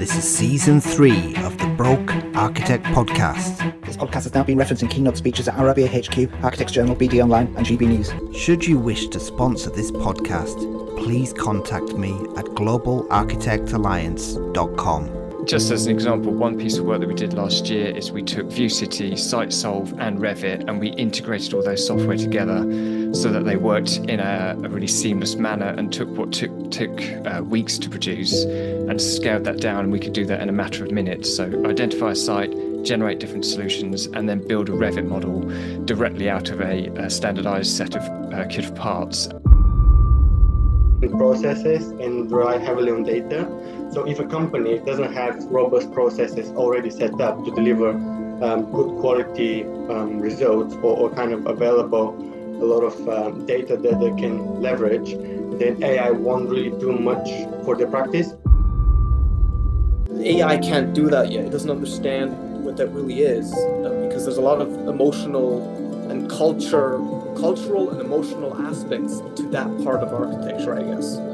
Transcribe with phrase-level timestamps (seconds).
[0.00, 3.58] This is season three of the Broke Architect podcast.
[3.84, 7.22] This podcast has now been referenced in keynote speeches at Arabia HQ, Architects Journal, BD
[7.22, 8.10] Online, and GB News.
[8.34, 10.56] Should you wish to sponsor this podcast,
[10.96, 15.19] please contact me at globalarchitectalliance.com.
[15.50, 18.22] Just as an example, one piece of work that we did last year is we
[18.22, 22.60] took VU.CITY, SiteSolve, and Revit, and we integrated all those software together
[23.12, 27.02] so that they worked in a, a really seamless manner and took what took took
[27.26, 29.86] uh, weeks to produce and scaled that down.
[29.86, 31.34] And we could do that in a matter of minutes.
[31.34, 35.40] So identify a site, generate different solutions, and then build a Revit model
[35.84, 39.28] directly out of a, a standardized set of uh, kit of parts
[41.08, 43.48] processes and rely heavily on data.
[43.90, 49.00] So if a company doesn't have robust processes already set up to deliver um, good
[49.00, 52.16] quality um, results or, or, kind of available
[52.62, 55.14] a lot of um, data that they can leverage,
[55.58, 57.28] then AI won't really do much
[57.64, 58.34] for the practice.
[60.18, 61.44] AI can't do that yet.
[61.44, 66.30] It doesn't understand what that really is uh, because there's a lot of emotional and
[66.30, 66.98] culture
[67.40, 71.29] cultural and emotional aspects to that part of architecture, I guess.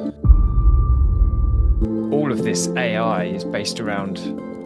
[2.12, 4.20] All of this AI is based around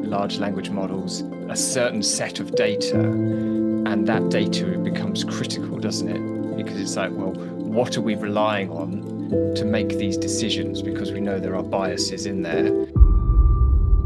[0.05, 6.56] large language models, a certain set of data, and that data becomes critical, doesn't it?
[6.56, 10.83] Because it's like, well, what are we relying on to make these decisions?
[10.83, 12.68] Because we know there are biases in there.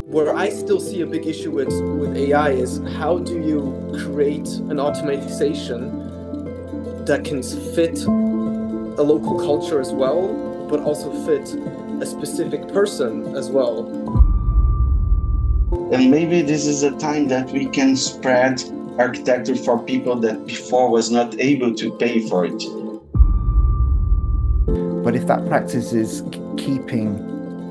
[0.04, 3.74] Where I still see a big issue with, with AI is how do you
[4.04, 6.14] create an automatization
[7.06, 11.52] that can fit a local culture as well, but also fit
[12.00, 13.86] a specific person as well.
[15.92, 18.62] And maybe this is a time that we can spread
[18.98, 22.62] architecture for people that before was not able to pay for it.
[25.04, 26.22] But if that practice is
[26.56, 27.16] keeping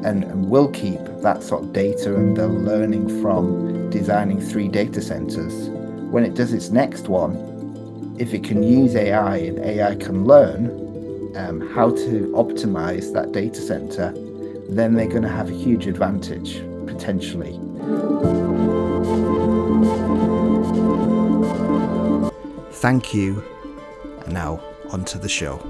[0.06, 5.02] and, and will keep that sort of data and the learning from designing three data
[5.02, 5.70] centers,
[6.12, 10.83] when it does its next one, if it can use AI and AI can learn
[11.36, 14.14] um, how to optimize that data center,
[14.70, 17.60] then they're going to have a huge advantage potentially.
[22.72, 23.44] Thank you.
[24.26, 24.62] And now,
[24.92, 25.62] onto the show.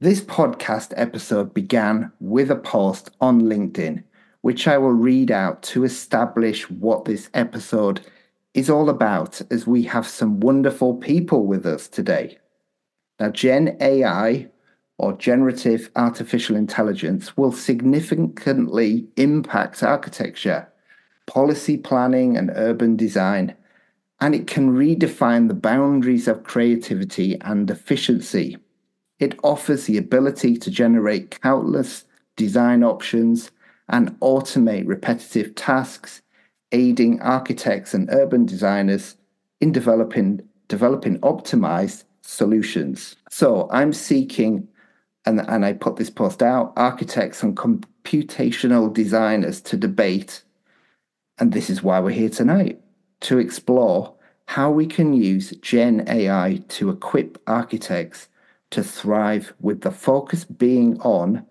[0.00, 4.02] This podcast episode began with a post on LinkedIn,
[4.40, 8.00] which I will read out to establish what this episode
[8.54, 12.38] is all about as we have some wonderful people with us today.
[13.22, 14.48] Now, Gen AI
[14.98, 20.66] or generative artificial intelligence will significantly impact architecture,
[21.28, 23.54] policy planning, and urban design,
[24.20, 28.56] and it can redefine the boundaries of creativity and efficiency.
[29.20, 33.52] It offers the ability to generate countless design options
[33.88, 36.22] and automate repetitive tasks
[36.72, 39.16] aiding architects and urban designers
[39.60, 43.16] in developing developing optimized solutions.
[43.30, 44.68] So I'm seeking,
[45.26, 50.42] and, and I put this post out, architects and computational designers to debate.
[51.38, 52.80] And this is why we're here tonight
[53.22, 54.14] to explore
[54.46, 58.28] how we can use Gen AI to equip architects
[58.70, 61.44] to thrive, with the focus being on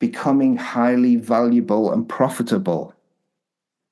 [0.00, 2.94] becoming highly valuable and profitable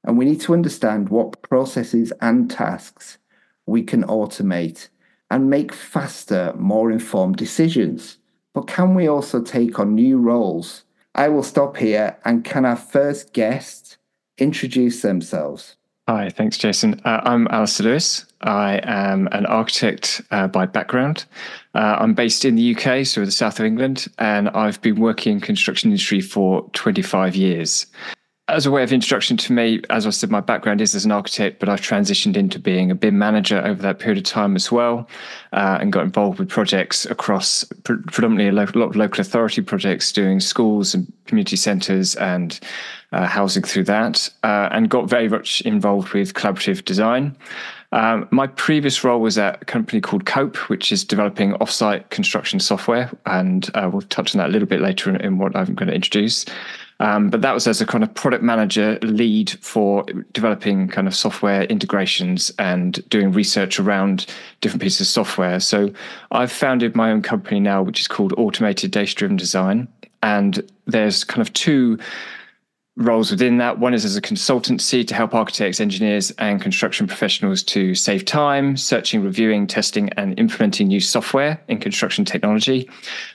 [0.06, 3.18] and we need to understand what processes and tasks
[3.66, 4.88] we can automate
[5.30, 8.18] and make faster, more informed decisions.
[8.54, 10.84] But can we also take on new roles?
[11.14, 13.98] I will stop here and can our first guest
[14.38, 15.76] introduce themselves?
[16.08, 17.00] Hi, thanks, Jason.
[17.04, 18.26] Uh, I'm Allister Lewis.
[18.40, 21.24] I am an architect uh, by background.
[21.74, 25.32] Uh, I'm based in the UK, so the south of England, and I've been working
[25.32, 27.86] in construction industry for 25 years
[28.48, 31.10] as a way of introduction to me, as I said, my background is as an
[31.10, 34.70] architect, but I've transitioned into being a BIM manager over that period of time as
[34.70, 35.08] well,
[35.52, 39.62] uh, and got involved with projects across pre- predominantly a lo- lot of local authority
[39.62, 42.60] projects, doing schools and community centres and
[43.10, 47.36] uh, housing through that, uh, and got very much involved with collaborative design.
[47.90, 52.60] Um, my previous role was at a company called Kope, which is developing offsite construction
[52.60, 55.74] software, and uh, we'll touch on that a little bit later in, in what I'm
[55.74, 56.46] going to introduce.
[56.98, 61.14] Um, but that was as a kind of product manager lead for developing kind of
[61.14, 64.26] software integrations and doing research around
[64.60, 65.60] different pieces of software.
[65.60, 65.92] So
[66.30, 69.88] I've founded my own company now, which is called Automated Data Driven Design.
[70.22, 71.98] And there's kind of two
[72.96, 73.78] roles within that.
[73.78, 78.76] One is as a consultancy to help architects, engineers, and construction professionals to save time,
[78.76, 82.88] searching, reviewing, testing, and implementing new software in construction technology.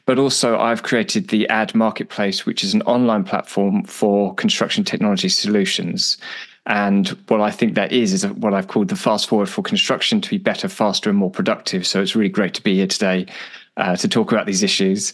[0.05, 5.29] But also, I've created the Ad Marketplace, which is an online platform for construction technology
[5.29, 6.17] solutions.
[6.65, 10.21] And what I think that is, is what I've called the fast forward for construction
[10.21, 11.85] to be better, faster, and more productive.
[11.85, 13.27] So it's really great to be here today
[13.77, 15.13] uh, to talk about these issues.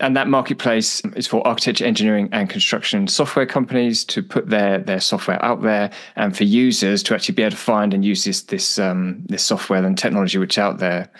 [0.00, 5.00] And that marketplace is for architecture, engineering, and construction software companies to put their their
[5.00, 8.42] software out there, and for users to actually be able to find and use this
[8.42, 11.10] this um, this software and technology which is out there.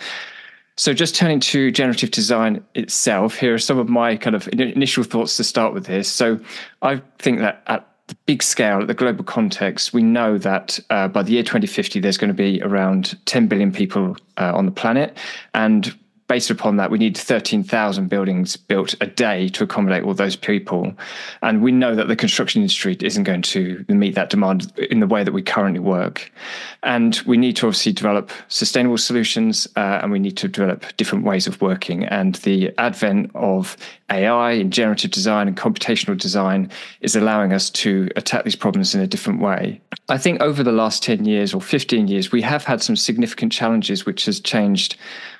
[0.77, 5.03] So, just turning to generative design itself, here are some of my kind of initial
[5.03, 6.09] thoughts to start with this.
[6.09, 6.39] So,
[6.81, 11.07] I think that at the big scale, at the global context, we know that uh,
[11.09, 14.71] by the year 2050, there's going to be around 10 billion people uh, on the
[14.71, 15.17] planet.
[15.53, 15.93] And
[16.29, 20.93] based upon that, we need 13,000 buildings built a day to accommodate all those people.
[21.41, 25.07] And we know that the construction industry isn't going to meet that demand in the
[25.07, 26.31] way that we currently work.
[26.83, 31.25] And we need to obviously develop sustainable solutions uh, and we need to develop different
[31.25, 32.05] ways of working.
[32.05, 33.75] And the advent of
[34.11, 36.69] AI and generative design and computational design
[37.01, 39.81] is allowing us to attack these problems in a different way.
[40.09, 43.51] I think over the last 10 years or 15 years, we have had some significant
[43.51, 44.95] challenges which has changed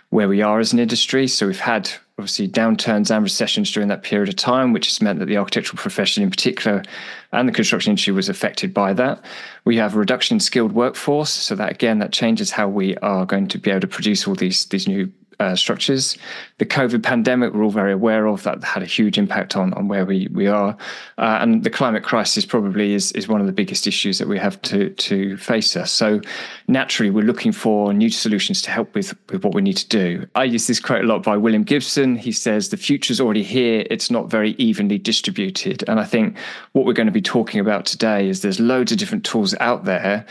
[0.10, 1.28] where we are as an industry.
[1.28, 5.20] So we've had obviously downturns and recessions during that period of time, which has meant
[5.20, 6.84] that the architectural profession in particular
[7.32, 9.24] and the construction industry was affected by that.
[9.66, 11.30] We have a reduction in skilled workforce.
[11.30, 14.36] So that again, that changes how we are going to be able to produce all
[14.36, 16.18] these these new uh, structures.
[16.58, 19.88] The COVID pandemic, we're all very aware of, that had a huge impact on, on
[19.88, 20.76] where we, we are.
[21.18, 24.38] Uh, and the climate crisis probably is, is one of the biggest issues that we
[24.38, 25.92] have to, to face us.
[25.92, 26.22] So
[26.68, 30.28] naturally, we're looking for new solutions to help with, with what we need to do.
[30.36, 32.18] I use this quote a lot by William Gibson.
[32.18, 35.84] He says, The future's already here, it's not very evenly distributed.
[35.88, 36.38] And I think
[36.74, 39.86] what we're going to be talking about today is there's loads of different tools out
[39.86, 40.26] there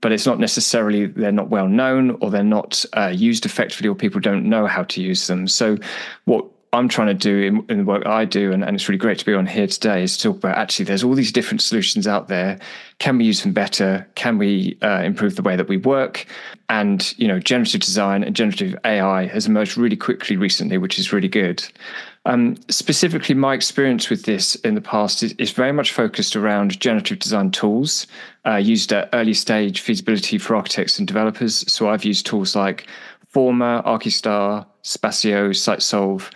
[0.00, 3.94] but it's not necessarily they're not well known or they're not uh, used effectively or
[3.94, 5.48] people don't know how to use them.
[5.48, 5.78] So
[6.24, 8.98] what I'm trying to do in, in, the work I do, and, and it's really
[8.98, 11.62] great to be on here today, is to talk about actually there's all these different
[11.62, 12.58] solutions out there.
[12.98, 14.06] Can we use them better?
[14.16, 16.26] Can we uh, improve the way that we work?
[16.68, 21.12] And you know, generative design and generative AI has emerged really quickly recently, which is
[21.12, 21.64] really good.
[22.28, 26.78] Um, specifically, my experience with this in the past is, is very much focused around
[26.78, 28.06] generative design tools
[28.46, 31.64] uh, used at early stage feasibility for architects and developers.
[31.72, 32.86] So I've used tools like
[33.28, 36.30] Forma, Archistar, Spatio, SiteSolve,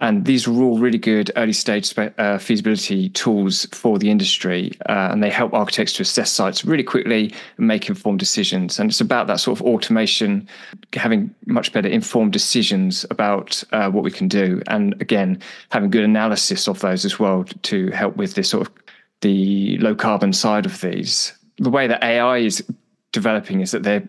[0.00, 4.72] and these are all really good early stage uh, feasibility tools for the industry.
[4.88, 8.78] Uh, and they help architects to assess sites really quickly and make informed decisions.
[8.78, 10.48] And it's about that sort of automation,
[10.92, 14.62] having much better informed decisions about uh, what we can do.
[14.68, 15.40] And again,
[15.70, 18.74] having good analysis of those as well to help with this sort of
[19.20, 21.32] the low carbon side of these.
[21.58, 22.64] The way that AI is
[23.10, 24.08] developing is that they're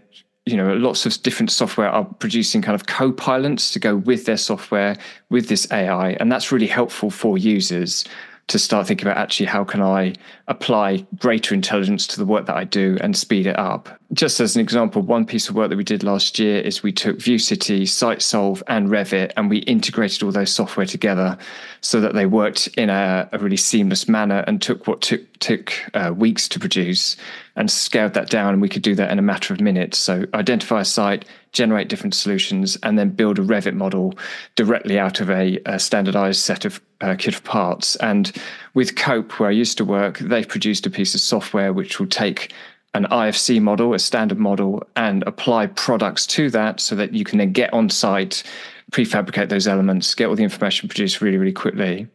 [0.50, 4.38] you know lots of different software are producing kind of co-pilots to go with their
[4.38, 4.96] software
[5.30, 8.06] with this ai and that's really helpful for users
[8.50, 10.16] to start thinking about actually how can I
[10.48, 14.00] apply greater intelligence to the work that I do and speed it up.
[14.12, 16.92] Just as an example, one piece of work that we did last year is we
[16.92, 21.38] took VU.CITY, SiteSolve, and Revit, and we integrated all those software together
[21.82, 25.74] so that they worked in a, a really seamless manner and took what took took
[25.94, 27.16] uh, weeks to produce
[27.56, 28.54] and scaled that down.
[28.54, 29.98] And we could do that in a matter of minutes.
[29.98, 34.18] So identify a site, generate different solutions, and then build a Revit model
[34.56, 37.96] directly out of a, a standardized set of uh, kit of parts.
[37.98, 38.32] And
[38.74, 42.08] with Kope, where I used to work, they've produced a piece of software which will
[42.08, 42.54] take
[42.94, 47.38] an IFC model, a standard model, and apply products to that so that you can
[47.38, 48.44] then get on site,
[48.92, 52.08] prefabricate those elements, get all the information produced really, really quickly.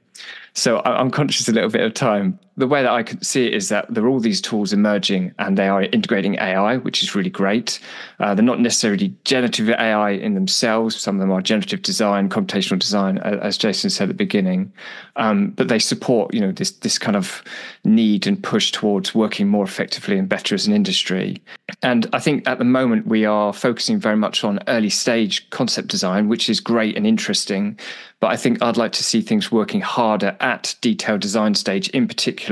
[0.54, 2.38] So I'm conscious a little bit of time.
[2.56, 5.34] The way that I can see it is that there are all these tools emerging
[5.38, 7.80] and they are integrating AI, which is really great.
[8.20, 10.94] Uh, they're not necessarily generative AI in themselves.
[10.96, 14.72] Some of them are generative design, computational design, as Jason said at the beginning.
[15.16, 17.42] Um, but they support, you know, this this kind of
[17.84, 21.42] need and push towards working more effectively and better as an industry.
[21.82, 25.88] And I think at the moment we are focusing very much on early stage concept
[25.88, 27.78] design, which is great and interesting.
[28.20, 32.08] But I think I'd like to see things working harder at detailed design stage in
[32.08, 32.43] particular,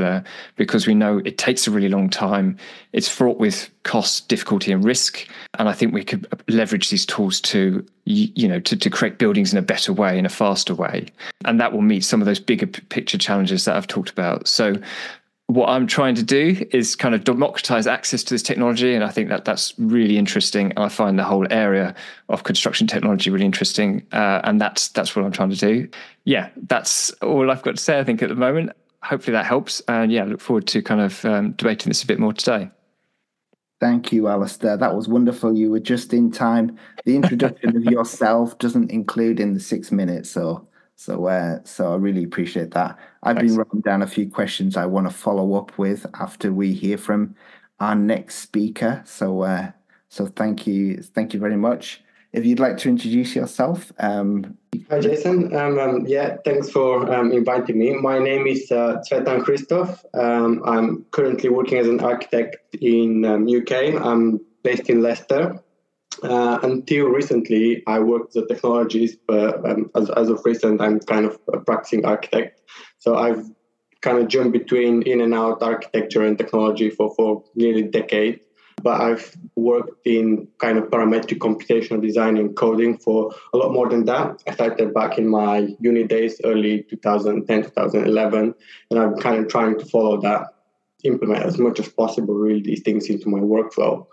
[0.56, 2.56] because we know it takes a really long time.
[2.92, 5.26] It's fraught with cost, difficulty, and risk.
[5.58, 9.52] And I think we could leverage these tools to, you know, to, to create buildings
[9.52, 11.08] in a better way, in a faster way.
[11.44, 14.48] And that will meet some of those bigger picture challenges that I've talked about.
[14.48, 14.76] So
[15.52, 19.10] what I'm trying to do is kind of democratize access to this technology, and I
[19.10, 20.72] think that that's really interesting.
[20.76, 21.94] I find the whole area
[22.28, 25.88] of construction technology really interesting, uh, and that's that's what I'm trying to do.
[26.24, 27.98] Yeah, that's all I've got to say.
[27.98, 28.72] I think at the moment.
[29.02, 29.80] Hopefully that helps.
[29.88, 32.70] And yeah, look forward to kind of um, debating this a bit more today.
[33.80, 34.76] Thank you, Allister.
[34.76, 35.56] That was wonderful.
[35.56, 36.78] You were just in time.
[37.04, 41.96] The introduction of yourself doesn't include in the six minutes, so so uh, so I
[41.96, 42.96] really appreciate that.
[43.24, 43.50] I've Thanks.
[43.50, 46.96] been writing down a few questions I want to follow up with after we hear
[46.96, 47.34] from
[47.80, 49.02] our next speaker.
[49.04, 49.72] So uh,
[50.08, 52.01] so thank you, thank you very much.
[52.32, 53.92] If you'd like to introduce yourself.
[53.98, 54.56] Um,
[54.88, 55.54] Hi, Jason.
[55.54, 57.92] Um, um, yeah, thanks for um, inviting me.
[57.92, 60.02] My name is uh, Tsvetan Hristov.
[60.14, 63.94] Um, I'm currently working as an architect in UK.
[63.94, 65.60] Um, I'm based in Leicester.
[66.22, 71.00] Uh, until recently, I worked as a technologist, but um, as, as of recent, I'm
[71.00, 72.60] kind of a practicing architect.
[72.98, 73.44] So I've
[74.00, 78.40] kind of jumped between in and out architecture and technology for, for nearly a decade
[78.82, 83.88] but I've worked in kind of parametric computational design and coding for a lot more
[83.88, 84.42] than that.
[84.46, 88.54] I started back in my uni days, early 2010, 2011,
[88.90, 90.46] and I'm kind of trying to follow that,
[91.04, 94.06] implement as much as possible, really, these things into my workflow.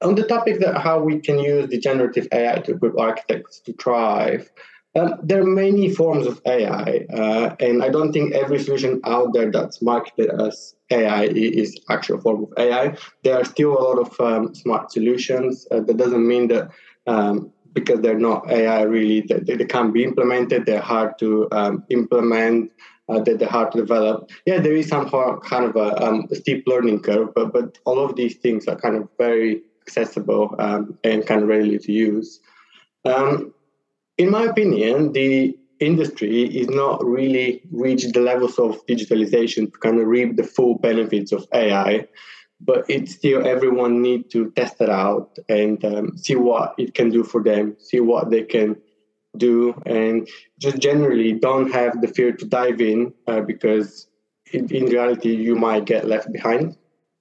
[0.00, 3.72] On the topic that how we can use the generative AI to equip architects to
[3.72, 4.48] thrive,
[4.96, 9.32] um, there are many forms of AI, uh, and I don't think every solution out
[9.32, 12.96] there that's marketed as AI is actual form of AI.
[13.22, 15.66] There are still a lot of um, smart solutions.
[15.70, 16.70] Uh, that doesn't mean that
[17.06, 20.64] um, because they're not AI really, they, they can't be implemented.
[20.64, 22.72] They're hard to um, implement.
[23.10, 24.30] Uh, that they're hard to develop.
[24.44, 28.16] Yeah, there is some kind of a, um, steep learning curve, but but all of
[28.16, 32.40] these things are kind of very accessible um, and kind of readily to use.
[33.06, 33.54] Um,
[34.18, 40.00] in my opinion, the industry is not really reached the levels of digitalization to kind
[40.00, 42.06] of reap the full benefits of AI,
[42.60, 47.10] but it's still everyone need to test it out and um, see what it can
[47.10, 48.76] do for them, see what they can
[49.36, 54.08] do, and just generally don't have the fear to dive in uh, because
[54.52, 56.76] in, in reality you might get left behind.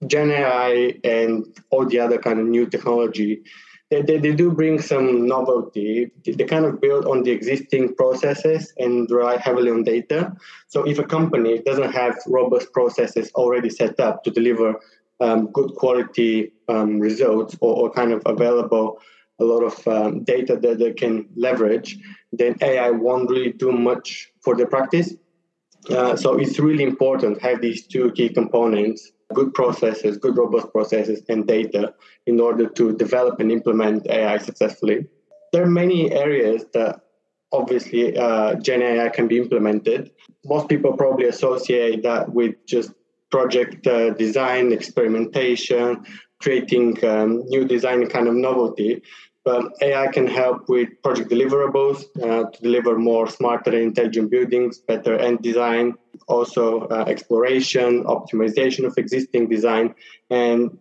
[0.06, 3.44] Gen AI and all the other kind of new technology
[3.90, 6.12] they, they, they, do bring some novelty.
[6.26, 10.36] They kind of build on the existing processes and rely heavily on data.
[10.68, 14.76] So if a company doesn't have robust processes already set up to deliver
[15.20, 19.00] um, good quality um, results or, or, kind of available
[19.40, 21.98] a lot of um, data that they can leverage,
[22.32, 25.14] then AI won't really do much for the practice.
[25.90, 30.72] Uh, so it's really important to have these two key components good processes, good robust
[30.72, 31.94] processes, and data
[32.26, 35.06] in order to develop and implement AI successfully.
[35.52, 37.02] There are many areas that
[37.52, 40.12] obviously uh, Gen AI can be implemented.
[40.46, 42.92] Most people probably associate that with just
[43.32, 46.06] project uh, design, experimentation,
[46.42, 49.02] creating um, new design kind of novelty.
[49.48, 54.80] But AI can help with project deliverables uh, to deliver more smarter and intelligent buildings,
[54.80, 55.94] better end design,
[56.28, 59.96] also uh, exploration, optimization of existing design,
[60.30, 60.78] and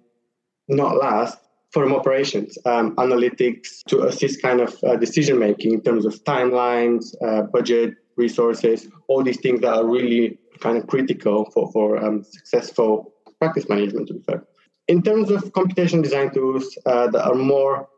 [0.67, 1.39] not last,
[1.71, 7.15] firm operations, um, analytics to assist kind of uh, decision making in terms of timelines,
[7.25, 12.25] uh, budget, resources, all these things that are really kind of critical for, for um,
[12.25, 14.43] successful practice management, to be fair.
[14.89, 17.89] In terms of computation design tools uh, that are more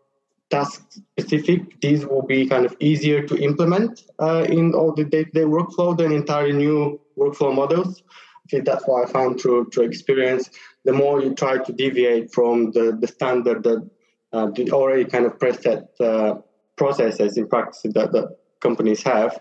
[0.51, 5.43] task specific, these will be kind of easier to implement uh, in all the day-to-day
[5.43, 8.03] workflow than entirely new workflow models.
[8.09, 10.49] I think that's what I found through, through experience.
[10.85, 13.91] The more you try to deviate from the, the standard that
[14.33, 16.37] uh, the already kind of preset uh,
[16.77, 19.41] processes in practice that, that companies have,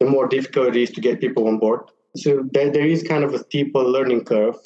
[0.00, 1.80] the more difficult it is to get people on board.
[2.16, 4.56] So there, there is kind of a steeper learning curve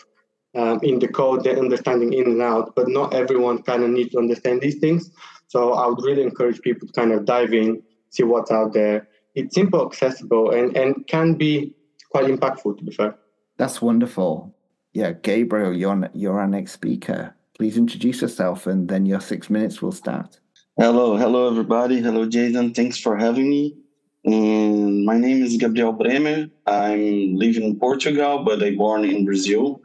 [0.57, 4.11] um, in the code, the understanding in and out, but not everyone kind of needs
[4.11, 5.11] to understand these things.
[5.51, 9.09] So I would really encourage people to kind of dive in, see what's out there.
[9.35, 11.75] It's simple, accessible, and, and can be
[12.13, 13.17] quite impactful, to be fair.
[13.57, 14.55] That's wonderful.
[14.93, 17.35] Yeah, Gabriel, you're, you're our next speaker.
[17.59, 20.39] Please introduce yourself and then your six minutes will start.
[20.79, 22.01] Hello, hello, everybody.
[22.01, 22.73] Hello, Jason.
[22.73, 23.77] Thanks for having me.
[24.25, 26.49] And my name is Gabriel Bremer.
[26.69, 29.83] I'm living in Portugal, but I born in Brazil.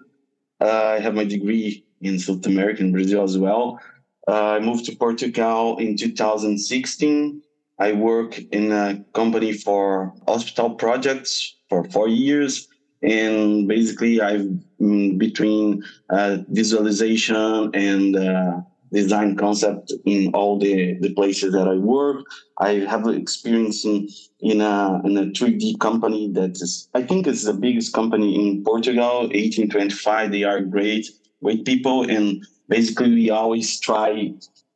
[0.62, 3.80] Uh, I have my degree in South America and Brazil as well.
[4.28, 7.42] I moved to Portugal in 2016.
[7.78, 12.68] I work in a company for hospital projects for four years.
[13.04, 21.14] And basically, I've been between uh, visualization and uh, design concept in all the, the
[21.14, 22.26] places that I work.
[22.60, 24.08] I have experience in,
[24.40, 28.64] in, a, in a 3D company that is, I think it's the biggest company in
[28.64, 30.32] Portugal, 1825.
[30.32, 31.10] They are great,
[31.44, 32.10] great people.
[32.10, 34.34] And basically we always try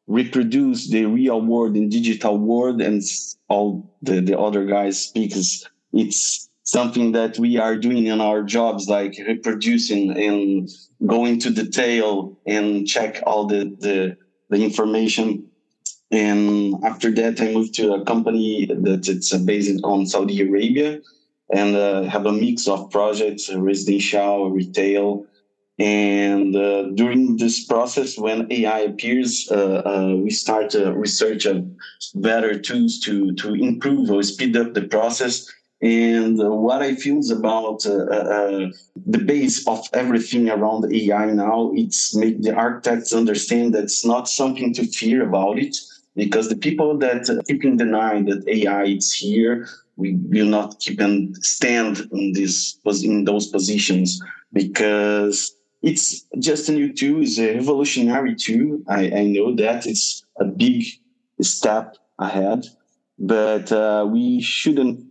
[0.07, 3.03] reproduce the real world in digital world and
[3.47, 5.35] all the, the other guys speak
[5.93, 10.69] it's something that we are doing in our jobs, like reproducing and
[11.07, 14.15] going to detail and check all the, the,
[14.49, 15.47] the information.
[16.11, 21.01] And after that, I moved to a company that it's based on Saudi Arabia
[21.51, 25.25] and uh, have a mix of projects, residential, retail.
[25.79, 31.47] And uh, during this process, when AI appears, uh, uh, we start to research
[32.15, 35.49] better tools to, to improve or speed up the process.
[35.81, 38.71] And uh, what I feel is about uh, uh, uh,
[39.05, 44.27] the base of everything around AI now, it's make the architects understand that it's not
[44.27, 45.77] something to fear about it,
[46.17, 50.77] because the people that uh, keep in deny that AI is here, we will not
[50.81, 54.21] keep and stand in this in those positions.
[54.51, 58.81] Because it's just a new tool, it's a revolutionary tool.
[58.87, 60.85] I, I know that it's a big
[61.41, 62.65] step ahead,
[63.17, 65.05] but uh, we shouldn't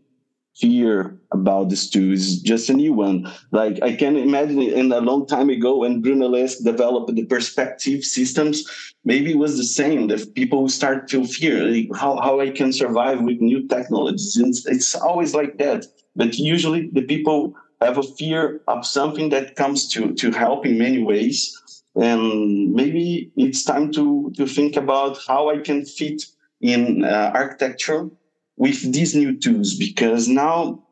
[0.58, 2.12] fear about this tool.
[2.12, 3.30] It's just a new one.
[3.52, 8.64] Like I can imagine in a long time ago when Brunelleschi developed the perspective systems,
[9.04, 10.08] maybe it was the same.
[10.08, 14.66] That people start to fear like how, how I can survive with new technologies.
[14.66, 15.86] It's always like that.
[16.16, 20.78] But usually the people have a fear of something that comes to, to help in
[20.78, 21.56] many ways.
[21.94, 26.22] And maybe it's time to, to think about how I can fit
[26.60, 28.08] in uh, architecture
[28.56, 30.82] with these new tools because now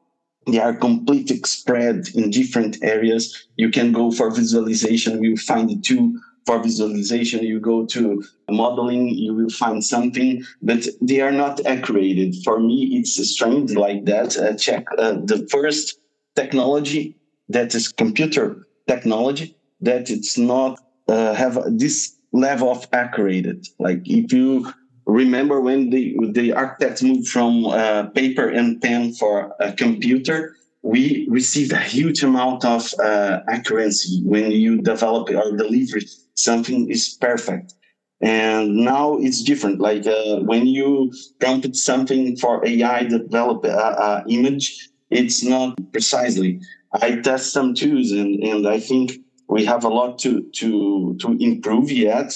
[0.46, 3.48] they are completely spread in different areas.
[3.56, 6.12] You can go for visualization, you will find the tool
[6.46, 7.42] for visualization.
[7.42, 12.36] You go to modeling, you will find something, but they are not accurate.
[12.44, 14.36] For me, it's strange like that.
[14.36, 15.98] Uh, check uh, the first
[16.36, 17.16] technology
[17.48, 20.78] that is computer technology that it's not
[21.08, 23.66] uh, have this level of accurate.
[23.78, 24.72] Like if you
[25.06, 31.26] remember when the, the architects moved from uh, paper and pen for a computer, we
[31.30, 35.98] received a huge amount of uh, accuracy when you develop or deliver
[36.34, 37.74] something is perfect.
[38.20, 39.80] And now it's different.
[39.80, 46.60] Like uh, when you prompt something for AI develop a, image, it's not precisely.
[46.92, 49.12] I test some tools, and, and I think
[49.48, 52.32] we have a lot to to to improve yet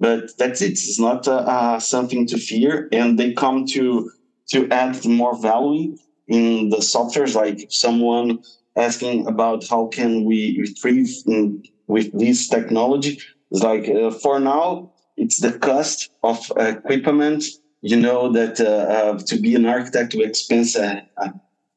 [0.00, 0.72] but that's it.
[0.72, 4.10] It's not uh, uh, something to fear, and they come to
[4.50, 7.36] to add more value in the softwares.
[7.36, 8.42] Like someone
[8.76, 13.20] asking about how can we retrieve in, with this technology.
[13.50, 17.44] It's like uh, for now, it's the cost of equipment.
[17.82, 21.32] You know that uh, uh, to be an architect we expense a, a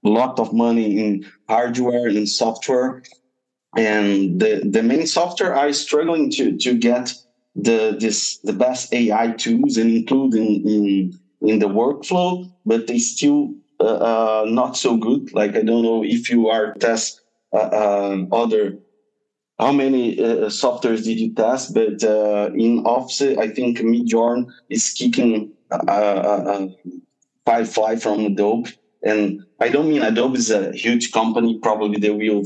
[0.10, 3.04] lot of money in hardware and software,
[3.76, 7.14] and the the main software are struggling to to get
[7.56, 13.00] the this the best AI tools and include in in, in the workflow, but they
[13.00, 15.34] still uh, uh, not so good.
[15.34, 17.22] Like I don't know if you are test
[17.54, 17.70] uh,
[18.12, 18.80] um, other
[19.60, 21.74] how many uh, softwares did you test?
[21.74, 26.68] But uh, in Office, I think Midjourney is kicking uh,
[27.46, 28.72] Firefly from Adobe.
[29.04, 31.60] And I don't mean Adobe is a huge company.
[31.62, 32.44] Probably they will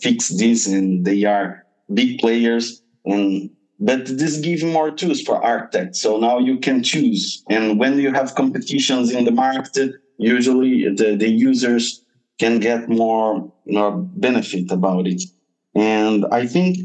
[0.00, 2.82] fix this, and they are big players.
[3.04, 3.50] And
[3.82, 6.00] but this gives more tools for architects.
[6.00, 7.42] So now you can choose.
[7.50, 12.04] And when you have competitions in the market, usually the, the users
[12.38, 15.22] can get more, more benefit about it.
[15.74, 16.78] And I think,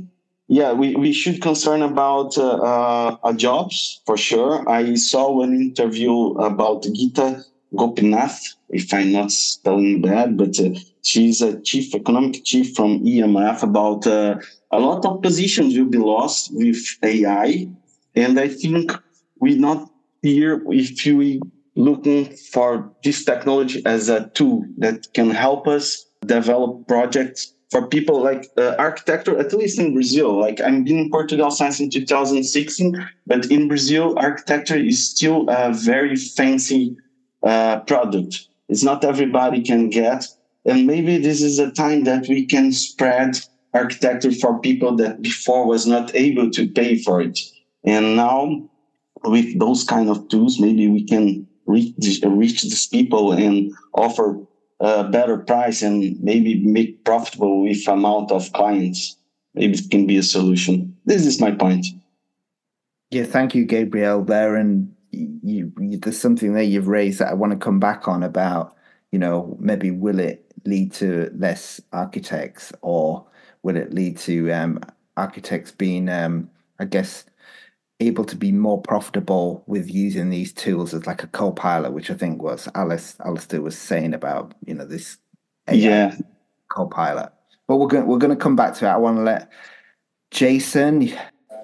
[0.48, 4.68] yeah, we, we should concern about uh, uh, jobs for sure.
[4.68, 7.44] I saw an interview about Geeta
[7.76, 10.70] Gopinath, if I'm not spelling bad, but uh,
[11.04, 14.36] she's a chief economic chief from EMF about uh,
[14.72, 17.68] a lot of positions will be lost with AI.
[18.16, 18.92] And I think
[19.40, 19.90] we're not
[20.22, 21.42] here if we
[21.76, 28.24] looking for this technology as a tool that can help us develop projects for people
[28.24, 30.40] like uh, architecture, at least in Brazil.
[30.40, 35.74] Like I'm been in Portugal since in 2016, but in Brazil, architecture is still a
[35.74, 36.96] very fancy
[37.48, 38.48] uh, product.
[38.68, 40.26] It's not everybody can get.
[40.66, 43.40] And maybe this is a time that we can spread
[43.74, 47.40] architecture for people that before was not able to pay for it.
[47.86, 48.70] And now
[49.24, 54.42] with those kind of tools, maybe we can reach, reach these people and offer
[54.82, 59.16] a better price and maybe make profitable with amount of clients.
[59.54, 60.98] Maybe it can be a solution.
[61.06, 61.88] This is my point.
[63.10, 64.24] Yeah, thank you, Gabriel.
[64.26, 68.08] There and you, you, there's something there you've raised that I want to come back
[68.08, 68.76] on about.
[69.12, 73.26] You know, maybe will it lead to less architects or
[73.64, 74.80] will it lead to um,
[75.16, 77.26] architects being, um, I guess,
[78.00, 82.14] able to be more profitable with using these tools as like a co-pilot, which I
[82.14, 85.18] think was Alice Allister was saying about, you know, this
[85.68, 86.16] AI Yeah.
[86.70, 87.32] Copilot.
[87.68, 88.90] But we're going we're going to come back to it.
[88.90, 89.52] I want to let
[90.32, 91.12] Jason.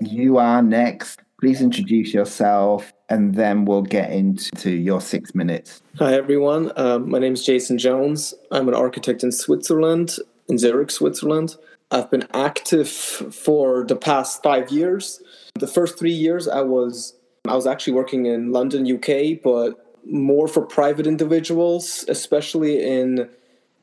[0.01, 1.22] You are next.
[1.43, 5.81] Please introduce yourself, and then we'll get into your six minutes.
[5.99, 6.71] Hi, everyone.
[6.77, 8.33] Um, my name is Jason Jones.
[8.49, 10.15] I'm an architect in Switzerland,
[10.47, 11.57] in Zurich, Switzerland.
[11.91, 15.21] I've been active for the past five years.
[15.55, 17.13] The first three years, I was
[17.45, 23.29] I was actually working in London, UK, but more for private individuals, especially in.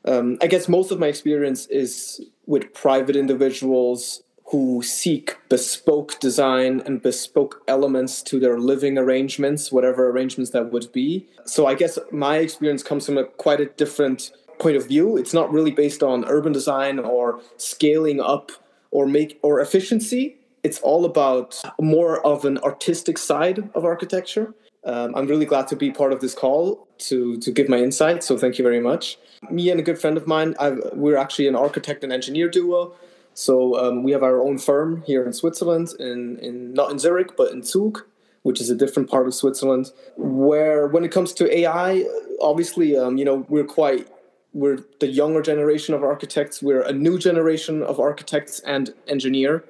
[0.05, 6.81] Um, I guess most of my experience is with private individuals who seek bespoke design
[6.85, 11.25] and bespoke elements to their living arrangements, whatever arrangements that would be.
[11.45, 15.15] So I guess my experience comes from a quite a different point of view.
[15.15, 18.51] It's not really based on urban design or scaling up
[18.91, 20.37] or make or efficiency.
[20.63, 24.53] It's all about more of an artistic side of architecture.
[24.83, 28.21] Um, I'm really glad to be part of this call to to give my insight.
[28.21, 29.17] So thank you very much.
[29.49, 32.93] Me and a good friend of mine, I've, we're actually an architect and engineer duo.
[33.33, 37.37] So um, we have our own firm here in Switzerland, in, in not in Zurich,
[37.37, 38.03] but in Zug,
[38.43, 39.91] which is a different part of Switzerland.
[40.17, 42.05] Where when it comes to AI,
[42.41, 44.07] obviously, um, you know, we're quite
[44.53, 46.61] we're the younger generation of architects.
[46.61, 49.63] We're a new generation of architects and engineer.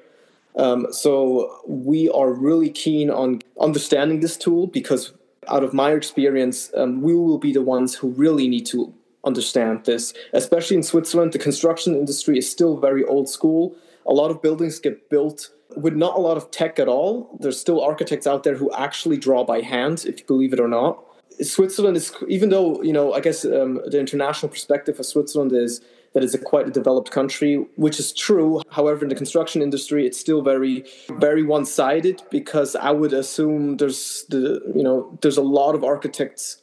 [0.55, 5.13] Um, so we are really keen on understanding this tool because
[5.47, 9.85] out of my experience, um, we will be the ones who really need to understand
[9.85, 10.13] this.
[10.33, 13.75] Especially in Switzerland, the construction industry is still very old school.
[14.05, 17.37] A lot of buildings get built with not a lot of tech at all.
[17.39, 20.67] There's still architects out there who actually draw by hand, if you believe it or
[20.67, 21.03] not.
[21.41, 25.81] Switzerland is, even though, you know, I guess um, the international perspective of Switzerland is
[26.13, 28.61] that it's a quite a developed country, which is true.
[28.69, 34.25] However, in the construction industry, it's still very, very one-sided because I would assume there's
[34.29, 36.60] the, you know, there's a lot of architects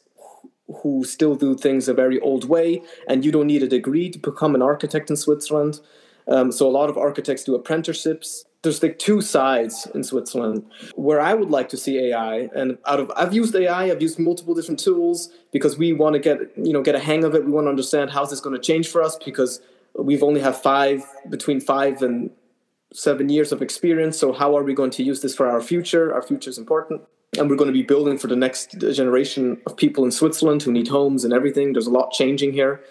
[0.77, 4.19] who still do things a very old way, and you don't need a degree to
[4.19, 5.79] become an architect in Switzerland.
[6.27, 8.45] Um, so a lot of architects do apprenticeships.
[8.61, 12.49] There's like two sides in Switzerland where I would like to see AI.
[12.53, 16.19] And out of I've used AI, I've used multiple different tools because we want to
[16.19, 17.45] get you know get a hang of it.
[17.45, 19.61] We want to understand how this going to change for us because
[19.97, 22.29] we've only have five between five and
[22.93, 24.17] seven years of experience.
[24.17, 26.13] So how are we going to use this for our future?
[26.13, 27.01] Our future is important
[27.37, 30.71] and we're going to be building for the next generation of people in Switzerland who
[30.71, 31.73] need homes and everything.
[31.73, 32.81] There's a lot changing here.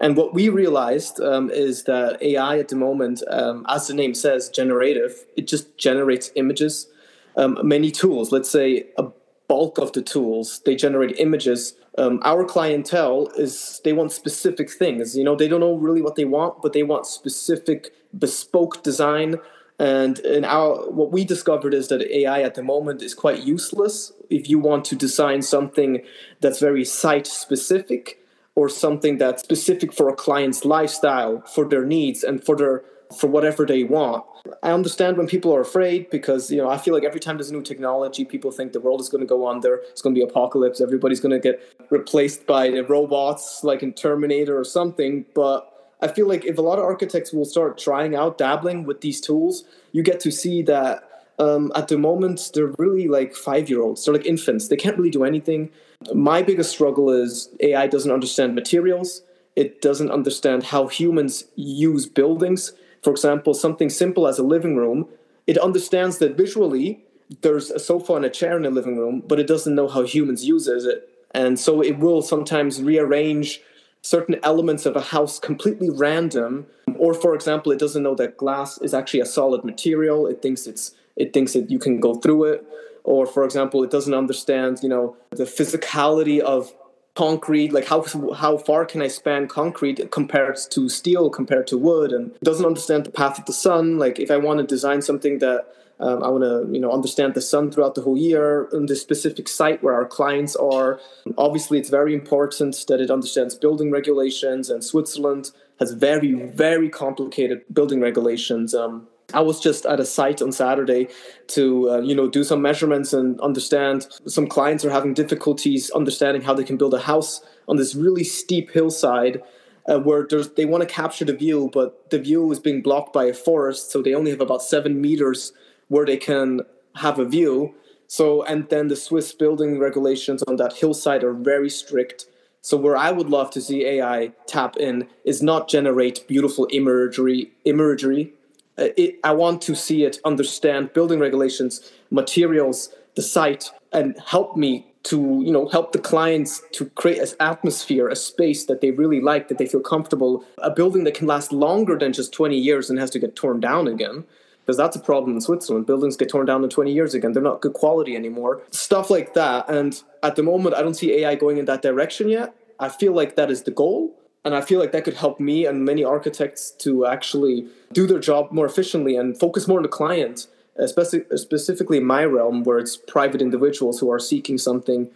[0.00, 4.14] And what we realized um, is that AI at the moment, um, as the name
[4.14, 6.88] says, generative, it just generates images.
[7.36, 9.06] Um, many tools, let's say a
[9.46, 11.74] bulk of the tools, they generate images.
[11.96, 15.16] Um, our clientele is they want specific things.
[15.16, 19.36] You know, they don't know really what they want, but they want specific bespoke design
[19.78, 24.12] and in our what we discovered is that AI at the moment is quite useless
[24.30, 26.00] if you want to design something
[26.40, 28.20] that's very site specific
[28.54, 32.84] or something that's specific for a client's lifestyle, for their needs and for their
[33.18, 34.24] for whatever they want.
[34.62, 37.50] I understand when people are afraid because you know I feel like every time there's
[37.50, 39.80] a new technology, people think the world is going to go under.
[39.90, 40.80] It's going to be apocalypse.
[40.80, 41.60] Everybody's going to get
[41.90, 45.24] replaced by the robots, like in Terminator or something.
[45.34, 45.73] But
[46.04, 49.22] I feel like if a lot of architects will start trying out dabbling with these
[49.22, 53.80] tools, you get to see that um, at the moment they're really like five year
[53.80, 54.04] olds.
[54.04, 54.68] They're like infants.
[54.68, 55.70] They can't really do anything.
[56.12, 59.22] My biggest struggle is AI doesn't understand materials.
[59.56, 62.74] It doesn't understand how humans use buildings.
[63.02, 65.08] For example, something simple as a living room,
[65.46, 67.02] it understands that visually
[67.40, 70.02] there's a sofa and a chair in a living room, but it doesn't know how
[70.02, 71.08] humans uses it.
[71.30, 73.62] And so it will sometimes rearrange
[74.04, 76.66] certain elements of a house completely random
[76.98, 80.26] or for example it doesn't know that glass is actually a solid material.
[80.26, 82.66] It thinks it's it thinks that you can go through it.
[83.02, 86.74] Or for example it doesn't understand you know the physicality of
[87.14, 92.10] concrete like how how far can i span concrete compared to steel compared to wood
[92.10, 93.98] and doesn't understand the path of the sun.
[93.98, 95.66] Like if i want to design something that
[96.00, 98.96] um, I want to, you know, understand the sun throughout the whole year in the
[98.96, 101.00] specific site where our clients are.
[101.38, 107.62] Obviously, it's very important that it understands building regulations, and Switzerland has very, very complicated
[107.72, 108.74] building regulations.
[108.74, 111.08] Um, I was just at a site on Saturday
[111.48, 114.06] to, uh, you know, do some measurements and understand.
[114.26, 118.24] Some clients are having difficulties understanding how they can build a house on this really
[118.24, 119.42] steep hillside
[119.88, 120.26] uh, where
[120.56, 123.90] they want to capture the view, but the view is being blocked by a forest,
[123.90, 125.52] so they only have about seven meters
[125.88, 126.62] where they can
[126.96, 127.74] have a view.
[128.06, 132.26] So, and then the Swiss building regulations on that hillside are very strict.
[132.60, 137.50] So, where I would love to see AI tap in is not generate beautiful imagery.
[137.64, 138.32] Imagery.
[138.76, 144.56] Uh, it, I want to see it understand building regulations, materials, the site, and help
[144.56, 148.90] me to you know help the clients to create an atmosphere a space that they
[148.90, 152.56] really like that they feel comfortable a building that can last longer than just 20
[152.56, 154.24] years and has to get torn down again
[154.64, 155.86] because that's a problem in Switzerland.
[155.86, 157.32] Buildings get torn down in 20 years again.
[157.32, 158.62] They're not good quality anymore.
[158.70, 159.68] Stuff like that.
[159.68, 162.54] And at the moment, I don't see AI going in that direction yet.
[162.80, 164.18] I feel like that is the goal.
[164.44, 168.18] And I feel like that could help me and many architects to actually do their
[168.18, 172.96] job more efficiently and focus more on the client especially specifically my realm where it's
[172.96, 175.08] private individuals who are seeking something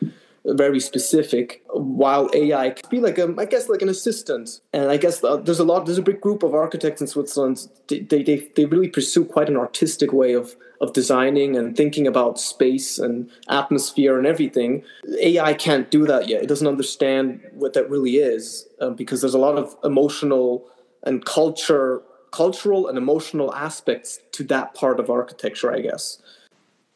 [0.55, 4.61] very specific while ai could be like a, i guess like an assistant.
[4.73, 7.69] And i guess uh, there's a lot there's a big group of architects in switzerland.
[7.89, 12.39] They, they, they really pursue quite an artistic way of of designing and thinking about
[12.39, 14.85] space and atmosphere and everything.
[15.21, 16.43] Ai can't do that yet.
[16.43, 20.69] It doesn't understand what that really is um, because there's a lot of emotional
[21.03, 26.21] and culture cultural and emotional aspects to that part of architecture, I guess.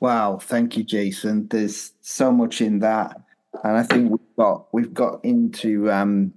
[0.01, 1.49] Wow, thank you, Jason.
[1.49, 3.21] There's so much in that,
[3.65, 6.33] and I think we've got we've got into um,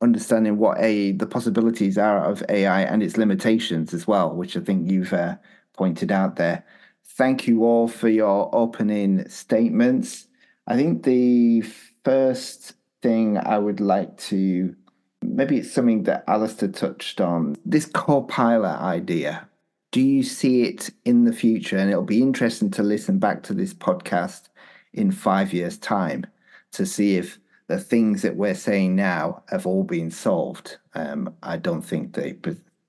[0.00, 4.60] understanding what a the possibilities are of AI and its limitations as well, which I
[4.60, 5.36] think you've uh,
[5.74, 6.64] pointed out there.
[7.04, 10.26] Thank you all for your opening statements.
[10.66, 11.62] I think the
[12.04, 14.74] first thing I would like to
[15.22, 17.56] Maybe it's something that Allister touched on.
[17.64, 19.48] This co-pilot idea.
[19.92, 21.76] Do you see it in the future?
[21.76, 24.48] And it'll be interesting to listen back to this podcast
[24.94, 26.26] in five years' time
[26.72, 30.78] to see if the things that we're saying now have all been solved.
[30.94, 32.36] Um, I don't think they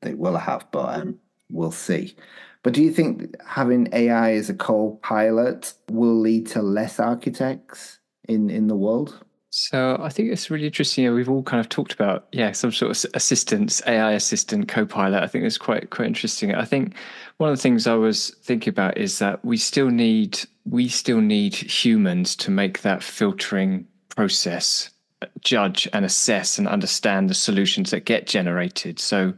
[0.01, 2.15] they will have, but um, we'll see.
[2.63, 8.49] But do you think having AI as a co-pilot will lead to less architects in
[8.49, 9.23] in the world?
[9.55, 11.13] So I think it's really interesting.
[11.13, 15.21] We've all kind of talked about, yeah, some sort of assistance, AI assistant, co-pilot.
[15.21, 16.55] I think it's quite quite interesting.
[16.55, 16.95] I think
[17.37, 21.19] one of the things I was thinking about is that we still need we still
[21.19, 24.89] need humans to make that filtering process
[25.21, 28.99] uh, judge and assess and understand the solutions that get generated.
[28.99, 29.33] So,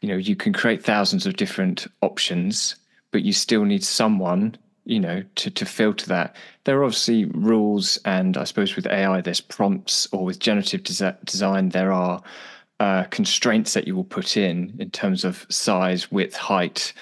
[0.00, 2.74] you know, you can create thousands of different options,
[3.12, 7.98] but you still need someone you know to to filter that there are obviously rules
[8.06, 12.22] and i suppose with ai there's prompts or with generative des- design there are
[12.80, 16.92] uh, constraints that you will put in in terms of size width height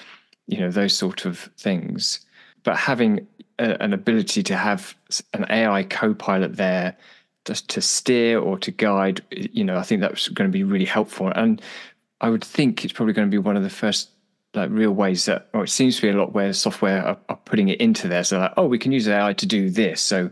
[0.47, 2.19] you know those sort of things
[2.63, 3.25] but having
[3.59, 4.93] a, an ability to have
[5.33, 6.95] an ai co-pilot there
[7.45, 10.85] just to steer or to guide you know i think that's going to be really
[10.85, 11.61] helpful and
[12.19, 14.09] i would think it's probably going to be one of the first
[14.55, 17.39] like real ways that, or it seems to be a lot where software are, are
[17.45, 18.23] putting it into there.
[18.23, 20.01] So like, oh, we can use AI to do this.
[20.01, 20.29] So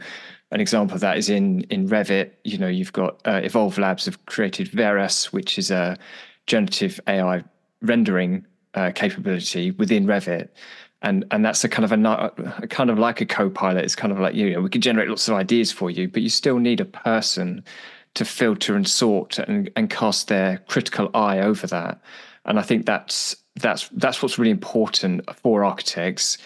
[0.52, 2.32] an example of that is in in Revit.
[2.44, 5.98] You know, you've got uh, Evolve Labs have created Veras, which is a
[6.46, 7.44] generative AI
[7.82, 10.50] rendering uh, capability within Revit,
[11.02, 12.34] and and that's a kind of a,
[12.64, 13.84] a, kind of like a co-pilot.
[13.84, 16.22] It's kind of like you know we can generate lots of ideas for you, but
[16.22, 17.64] you still need a person
[18.14, 22.02] to filter and sort and, and cast their critical eye over that.
[22.46, 26.38] And I think that's that's that's what's really important for architects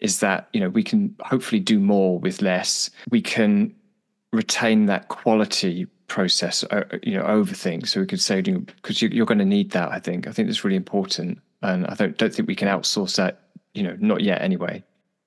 [0.00, 2.90] is that you know we can hopefully do more with less.
[3.10, 3.74] We can
[4.32, 9.22] retain that quality process uh, you know over things so we could say because you,
[9.22, 12.18] are going to need that i think i think that's really important and i don't
[12.18, 13.42] don't think we can outsource that
[13.74, 14.82] you know not yet anyway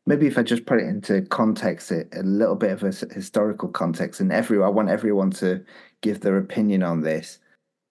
[0.05, 4.19] maybe if i just put it into context a little bit of a historical context
[4.19, 5.63] and every i want everyone to
[6.01, 7.39] give their opinion on this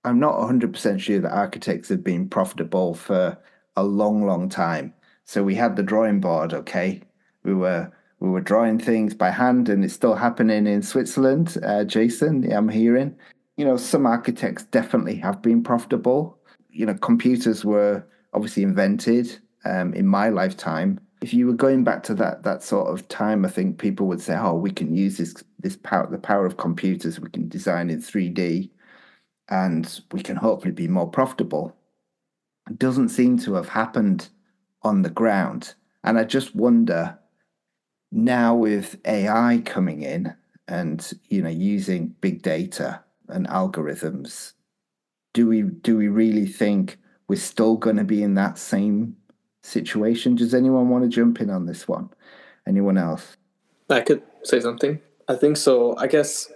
[0.05, 3.39] I'm not 100% sure that architects have been profitable for
[3.77, 4.95] a long, long time.
[5.25, 7.03] So we had the drawing board, okay?
[7.45, 11.83] We were we were drawing things by hand and it's still happening in Switzerland, uh,
[11.83, 13.17] Jason, I'm hearing.
[13.57, 16.39] You know, some architects definitely have been profitable.
[16.71, 21.01] You know, computers were obviously invented um, in my lifetime.
[21.21, 24.21] If you were going back to that that sort of time, I think people would
[24.21, 27.21] say, "Oh, we can use this this power, the power of computers.
[27.21, 28.71] We can design in 3D
[29.49, 31.77] and we can hopefully be more profitable.
[32.71, 34.29] It doesn't seem to have happened
[34.83, 35.75] on the ground.
[36.05, 37.19] And I just wonder
[38.11, 40.35] now with AI coming in
[40.69, 44.53] and you know using big data and algorithms,
[45.33, 49.17] do we do we really think we're still going to be in that same
[49.63, 50.35] situation?
[50.35, 52.11] Does anyone want to jump in on this one?
[52.67, 53.37] Anyone else?
[53.89, 55.01] I could say something.
[55.29, 55.97] I think so.
[55.97, 56.51] I guess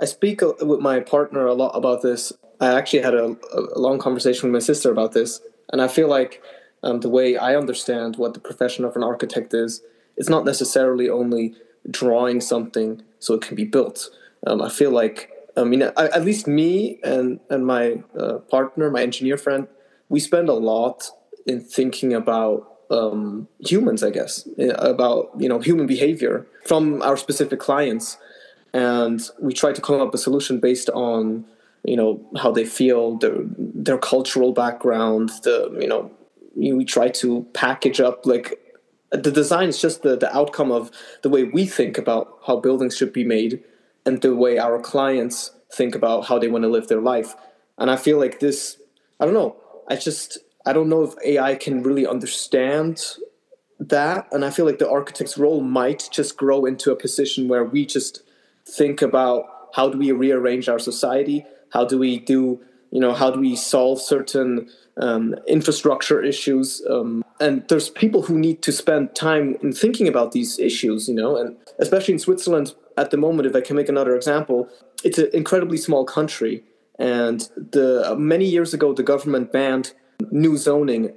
[0.00, 2.32] I speak with my partner a lot about this.
[2.60, 5.40] I actually had a, a long conversation with my sister about this,
[5.72, 6.42] and I feel like
[6.82, 9.82] um, the way I understand what the profession of an architect is,
[10.16, 11.54] it's not necessarily only
[11.90, 14.10] drawing something so it can be built.
[14.46, 18.90] Um, I feel like, I mean, I, at least me and and my uh, partner,
[18.90, 19.66] my engineer friend,
[20.08, 21.10] we spend a lot
[21.46, 27.16] in thinking about um, humans, I guess, eh, about you know human behavior from our
[27.16, 28.18] specific clients,
[28.72, 31.44] and we try to come up with a solution based on
[31.84, 36.10] you know how they feel, their their cultural background, the you know
[36.58, 38.60] we try to package up like
[39.10, 40.90] the design is just the, the outcome of
[41.22, 43.62] the way we think about how buildings should be made
[44.04, 47.34] and the way our clients think about how they want to live their life.
[47.78, 48.76] And i feel like this
[49.20, 49.56] i don't know
[49.88, 53.04] i just i don't know if ai can really understand
[53.78, 54.26] that.
[54.32, 57.86] And i feel like the architect's role might just grow into a position where we
[57.86, 58.22] just
[58.66, 59.44] think about
[59.74, 61.44] how do we rearrange our society?
[61.72, 64.68] How do we do you know how do we solve certain
[65.00, 70.32] um, infrastructure issues um, and there's people who need to spend time in thinking about
[70.32, 73.88] these issues you know and especially in switzerland at the moment if i can make
[73.88, 74.68] another example
[75.04, 76.64] it's an incredibly small country
[76.98, 79.92] and the many years ago the government banned
[80.30, 81.12] new zoning.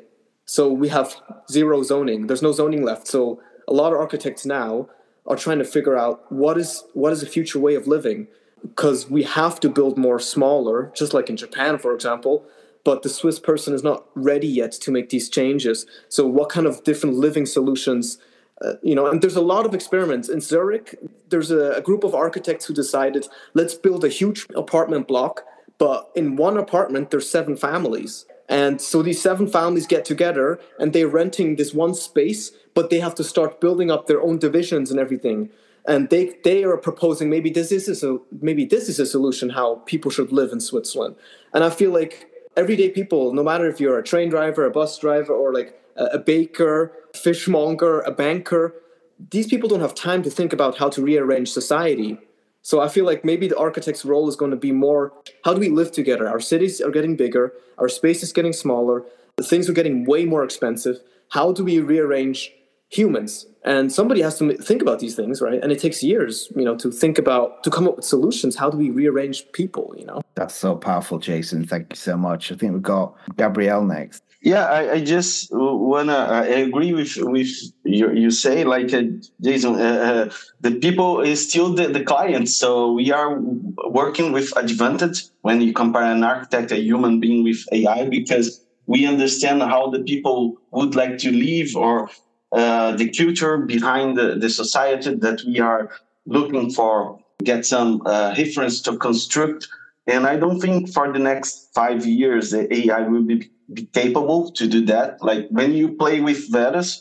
[0.45, 1.15] So we have
[1.49, 2.27] zero zoning.
[2.27, 3.07] There's no zoning left.
[3.07, 4.89] So a lot of architects now
[5.25, 8.27] are trying to figure out what is what is a future way of living
[8.61, 12.43] because we have to build more smaller just like in japan for example
[12.83, 15.85] but the Swiss person is not ready yet to make these changes.
[16.09, 18.17] So, what kind of different living solutions?
[18.61, 20.95] Uh, you know, and there's a lot of experiments in Zurich.
[21.29, 25.43] There's a, a group of architects who decided let's build a huge apartment block,
[25.77, 30.93] but in one apartment there's seven families, and so these seven families get together and
[30.93, 34.91] they're renting this one space, but they have to start building up their own divisions
[34.91, 35.49] and everything
[35.85, 39.75] and they they are proposing maybe this is a maybe this is a solution how
[39.85, 41.15] people should live in Switzerland.
[41.53, 44.97] And I feel like everyday people, no matter if you're a train driver, a bus
[44.99, 48.73] driver, or like a, baker, fishmonger, a banker,
[49.29, 52.17] these people don't have time to think about how to rearrange society.
[52.63, 55.59] So I feel like maybe the architect's role is going to be more how do
[55.59, 56.27] we live together?
[56.27, 59.03] Our cities are getting bigger, our space is getting smaller,
[59.37, 60.99] the things are getting way more expensive.
[61.29, 62.51] How do we rearrange
[62.91, 63.47] humans?
[63.63, 65.61] And somebody has to think about these things, right?
[65.61, 68.55] And it takes years, you know, to think about to come up with solutions.
[68.55, 70.21] How do we rearrange people, you know?
[70.35, 71.65] That's so powerful, Jason.
[71.67, 72.51] Thank you so much.
[72.51, 74.23] I think we've got Gabriel next.
[74.43, 76.15] Yeah, I, I just wanna.
[76.15, 77.51] I agree with with
[77.83, 78.11] you.
[78.11, 79.03] You say like uh,
[79.39, 82.49] Jason, uh, uh, the people is still the, the client.
[82.49, 83.39] So we are
[83.85, 89.05] working with advantage when you compare an architect, a human being with AI, because we
[89.05, 92.09] understand how the people would like to live or
[92.51, 95.91] uh, the culture behind the, the society that we are
[96.25, 97.19] looking for.
[97.43, 99.67] Get some uh, reference to construct
[100.07, 104.51] and I don't think for the next five years the AI will be, be capable
[104.51, 105.23] to do that.
[105.23, 106.99] Like when you play with Veras,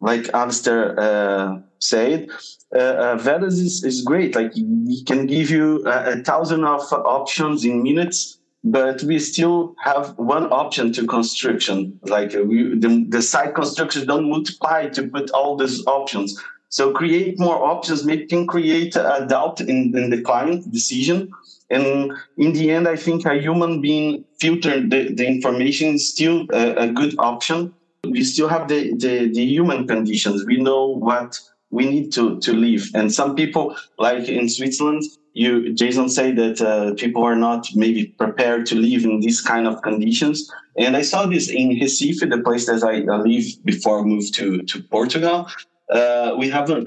[0.00, 2.28] like Allister uh, said,
[2.74, 4.34] uh, uh, is, is great.
[4.34, 8.37] Like we can give you a, a thousand of options in minutes,
[8.70, 11.98] but we still have one option to construction.
[12.02, 16.40] Like uh, we, the, the site constructions don't multiply to put all these options.
[16.70, 21.32] So create more options, can create a doubt in, in the client decision
[21.70, 26.46] and in the end, I think a human being filter the, the information is still
[26.52, 27.74] a, a, good option.
[28.04, 30.46] We still have the, the, the human conditions.
[30.46, 31.38] We know what
[31.70, 32.88] we need to, to live.
[32.94, 35.02] And some people, like in Switzerland,
[35.34, 39.66] you Jason said that uh, people are not maybe prepared to live in these kind
[39.66, 40.50] of conditions.
[40.76, 44.62] And I saw this in Recife, the place that I lived before I moved to,
[44.62, 45.48] to Portugal.
[45.92, 46.84] Uh, we have a,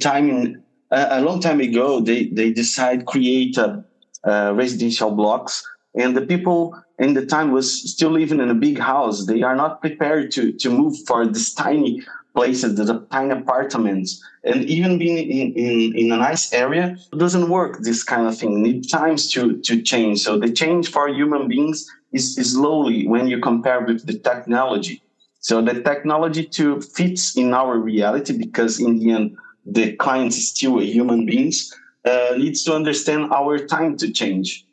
[0.00, 3.84] time in a, long time ago, they, they decide create a,
[4.24, 8.78] a residential blocks and the people in the time was still living in a big
[8.78, 9.26] house.
[9.26, 12.02] They are not prepared to, to move for this tiny
[12.34, 17.78] places, the tiny apartments, and even being in, in, in a nice area doesn't work.
[17.80, 20.20] This kind of thing need times to to change.
[20.20, 25.02] So the change for human beings is, is slowly when you compare with the technology.
[25.40, 30.48] So the technology to fits in our reality because in the end the client is
[30.48, 34.65] still a human beings, uh, needs to understand our time to change.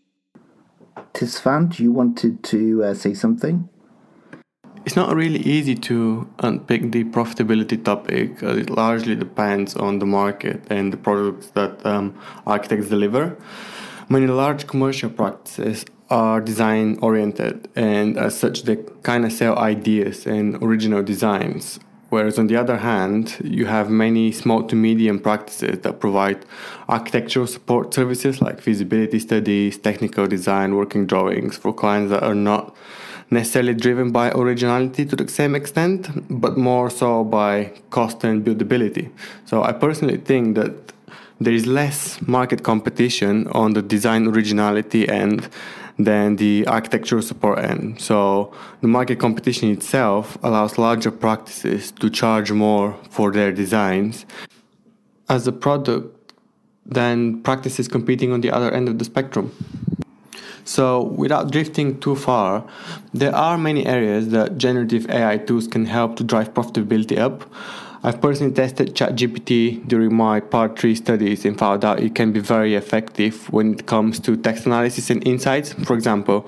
[1.13, 3.69] Tsvetan, you wanted to uh, say something?
[4.85, 8.41] It's not really easy to unpick the profitability topic.
[8.41, 12.13] it largely depends on the market and the products that um,
[12.45, 13.37] architects deliver.
[14.09, 20.27] Many large commercial practices are design oriented, and as such, they kind of sell ideas
[20.27, 21.79] and original designs
[22.13, 26.45] Whereas on the other hand, you have many small to medium practices that provide
[26.87, 32.75] architectural support services like feasibility studies, technical design, working drawings for clients that are not
[33.31, 39.09] necessarily driven by originality to the same extent, but more so by cost and buildability.
[39.45, 40.93] So I personally think that
[41.41, 45.49] there is less market competition on the design originality end
[45.97, 48.01] than the architectural support end.
[48.01, 54.25] So the market competition itself allows larger practices to charge more for their designs.
[55.29, 56.23] As a product,
[56.85, 59.51] than practices competing on the other end of the spectrum.
[60.65, 62.65] So, without drifting too far,
[63.13, 67.43] there are many areas that generative AI tools can help to drive profitability up.
[68.05, 72.41] I've personally tested ChatGPT during my part 3 studies and found out it can be
[72.41, 75.71] very effective when it comes to text analysis and insights.
[75.71, 76.41] For example,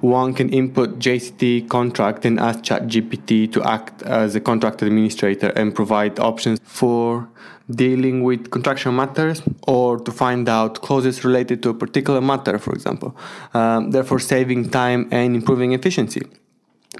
[0.00, 5.74] one can input JCT contract and ask ChatGPT to act as a contract administrator and
[5.74, 7.28] provide options for
[7.68, 12.72] dealing with contractual matters or to find out clauses related to a particular matter, for
[12.72, 13.16] example,
[13.52, 16.22] um, therefore saving time and improving efficiency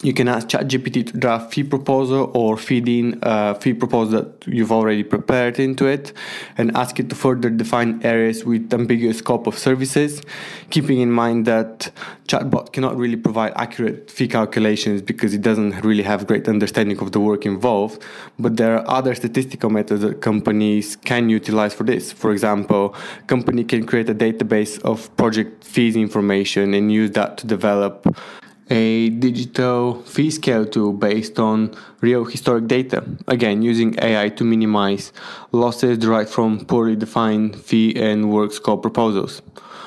[0.03, 4.47] you can ask ChatGPT to draft fee proposal or feed in a fee proposal that
[4.47, 6.13] you've already prepared into it
[6.57, 10.23] and ask it to further define areas with ambiguous scope of services,
[10.71, 11.91] keeping in mind that
[12.29, 17.13] chatbot cannot really provide accurate fee calculations because it doesn't really have great understanding of
[17.13, 18.03] the work involved.
[18.39, 22.11] But there are other statistical methods that companies can utilize for this.
[22.11, 22.95] For example,
[23.27, 28.07] company can create a database of project fees information and use that to develop
[28.71, 33.05] a digital fee scale tool based on real historic data.
[33.27, 35.13] Again, using AI to minimize
[35.53, 39.43] losses derived from poorly defined fee and work scope proposals.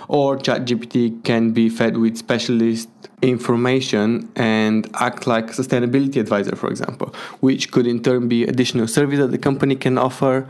[0.09, 2.89] Or ChatGPT can be fed with specialist
[3.21, 8.87] information and act like a sustainability advisor, for example, which could in turn be additional
[8.87, 10.45] service that the company can offer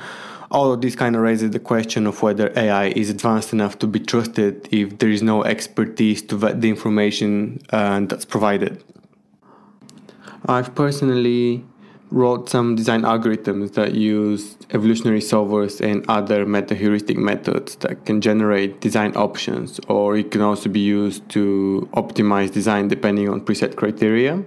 [0.54, 3.88] all of this kind of raises the question of whether AI is advanced enough to
[3.88, 8.84] be trusted if there is no expertise to vet the information uh, that's provided.
[10.46, 11.66] I've personally
[12.12, 18.22] wrote some design algorithms that use evolutionary solvers and other meta heuristic methods that can
[18.22, 23.76] generate design options, or it can also be used to optimize design depending on preset
[23.76, 24.44] criteria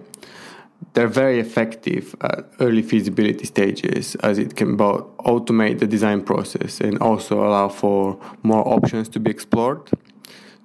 [0.96, 6.80] they're very effective at early feasibility stages as it can both automate the design process
[6.80, 9.90] and also allow for more options to be explored.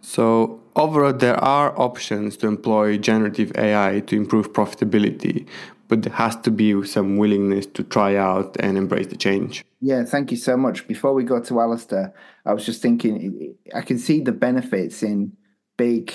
[0.02, 5.46] So, overall, there are options to employ generative AI to improve profitability,
[5.90, 9.66] but there has to be some willingness to try out and embrace the change.
[9.82, 10.88] Yeah, thank you so much.
[10.88, 12.14] Before we go to Allister,
[12.46, 15.34] I was just thinking I can see the benefits in
[15.78, 16.14] big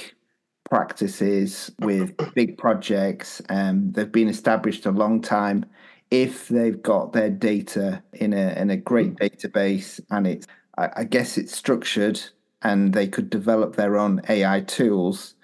[0.68, 5.64] practices with big projects and they've been established a long time
[6.10, 10.46] if they've got their data in a in a great database and it's
[10.78, 12.20] I, I guess it's structured
[12.62, 15.34] and they could develop their own AI tools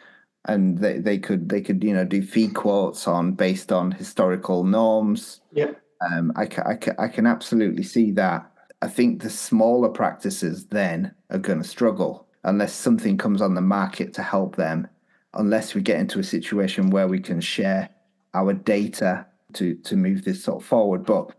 [0.47, 4.65] and they, they could they could you know do fee quotes on based on historical
[4.65, 5.41] norms.
[5.53, 5.73] Yeah.
[6.11, 8.51] Um, I, ca- I, ca- I can absolutely see that.
[8.83, 13.61] I think the smaller practices then are going to struggle unless something comes on the
[13.61, 14.89] market to help them
[15.35, 17.91] unless we get into a situation where we can share
[18.35, 21.05] our data to to move this sort of forward.
[21.05, 21.31] But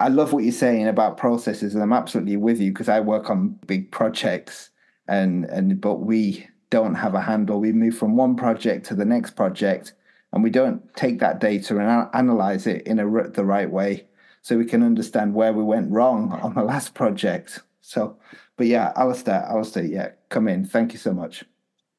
[0.00, 3.30] I love what you're saying about processes, and I'm absolutely with you because I work
[3.30, 4.70] on big projects,
[5.08, 7.60] and and but we don't have a handle.
[7.60, 9.92] We move from one project to the next project,
[10.32, 14.06] and we don't take that data and analyze it in a the right way,
[14.42, 17.60] so we can understand where we went wrong on the last project.
[17.82, 18.16] So,
[18.56, 20.64] but yeah, Allister, Allister, yeah, come in.
[20.64, 21.44] Thank you so much.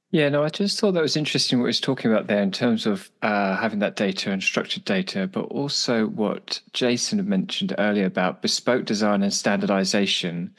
[0.10, 2.52] Yeah, no, I just thought that was interesting what he was talking about there in
[2.52, 7.76] terms of uh, having that data and structured data, but also what Jason had mentioned
[7.78, 10.56] earlier about bespoke design and standardization.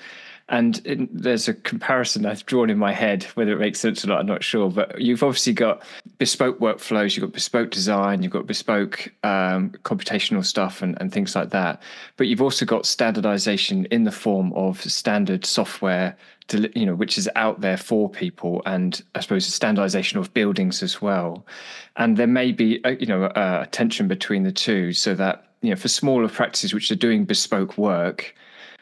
[0.51, 4.09] And in, there's a comparison I've drawn in my head, whether it makes sense or
[4.09, 4.71] not, I'm not sure.
[4.71, 5.83] But you've obviously got
[6.17, 11.37] bespoke workflows, you've got bespoke design, you've got bespoke um, computational stuff and, and things
[11.37, 11.83] like that.
[12.17, 16.17] But you've also got standardization in the form of standard software
[16.53, 21.03] you know, which is out there for people, and I suppose standardization of buildings as
[21.03, 21.45] well.
[21.97, 25.71] And there may be, a, you know, a tension between the two, so that you
[25.71, 28.35] know, for smaller practices which are doing bespoke work,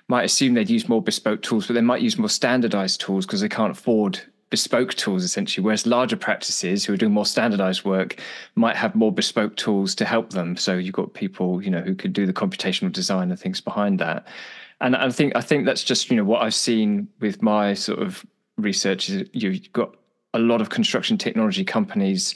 [0.08, 3.40] might assume they'd use more bespoke tools, but they might use more standardized tools because
[3.40, 8.20] they can't afford bespoke tools essentially whereas larger practices who are doing more standardized work
[8.54, 10.56] might have more bespoke tools to help them.
[10.56, 13.98] So you've got people you know who could do the computational design and things behind
[13.98, 14.26] that.
[14.80, 17.98] And I think I think that's just you know what I've seen with my sort
[17.98, 18.24] of
[18.56, 19.96] research is you've got
[20.32, 22.34] a lot of construction technology companies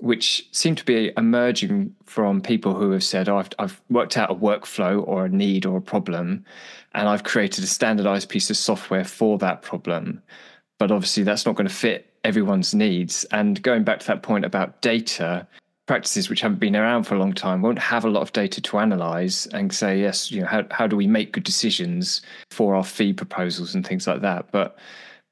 [0.00, 4.30] which seem to be emerging from people who have said, oh, I've, I've worked out
[4.30, 6.44] a workflow or a need or a problem,
[6.92, 10.22] and I've created a standardized piece of software for that problem.
[10.78, 13.24] But obviously, that's not going to fit everyone's needs.
[13.32, 15.46] And going back to that point about data,
[15.86, 18.60] practices which haven't been around for a long time won't have a lot of data
[18.60, 22.22] to analyze and say yes you know how, how do we make good decisions
[22.52, 24.78] for our fee proposals and things like that but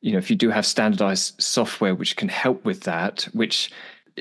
[0.00, 3.70] you know, if you do have standardized software which can help with that, which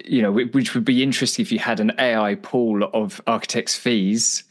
[0.05, 4.43] you know, which would be interesting if you had an AI pool of architects' fees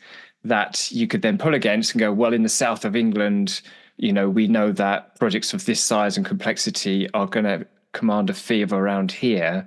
[0.49, 3.61] that you could then pull against and go, well, in the south of England,
[3.97, 8.31] you know, we know that projects of this size and complexity are going to command
[8.31, 9.65] a fee of around here.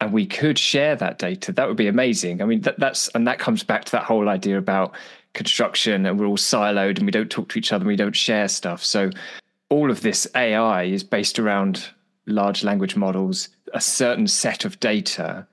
[0.00, 1.52] And we could share that data.
[1.52, 2.42] That would be amazing.
[2.42, 4.94] I mean, that, that's and that comes back to that whole idea about
[5.34, 8.16] construction and we're all siloed and we don't talk to each other and we don't
[8.16, 8.84] share stuff.
[8.84, 9.10] So
[9.68, 11.88] all of this AI is based around
[12.26, 15.46] large language models, a certain set of data,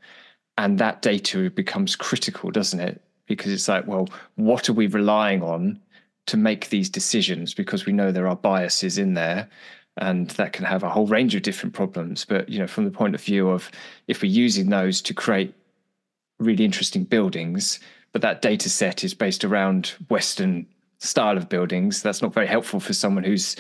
[0.57, 3.01] and that data becomes critical, doesn't it?
[3.35, 5.79] Because it's like, well, what are we relying on
[6.27, 7.53] to make these decisions?
[7.53, 9.49] Because we know there are biases in there,
[9.97, 12.25] and that can have a whole range of different problems.
[12.25, 13.69] But you know, from the point of view of
[14.07, 15.53] if we're using those to create
[16.39, 17.79] really interesting buildings,
[18.11, 20.65] but that data set is based around Western
[20.99, 23.55] style of buildings, that's not very helpful for someone who's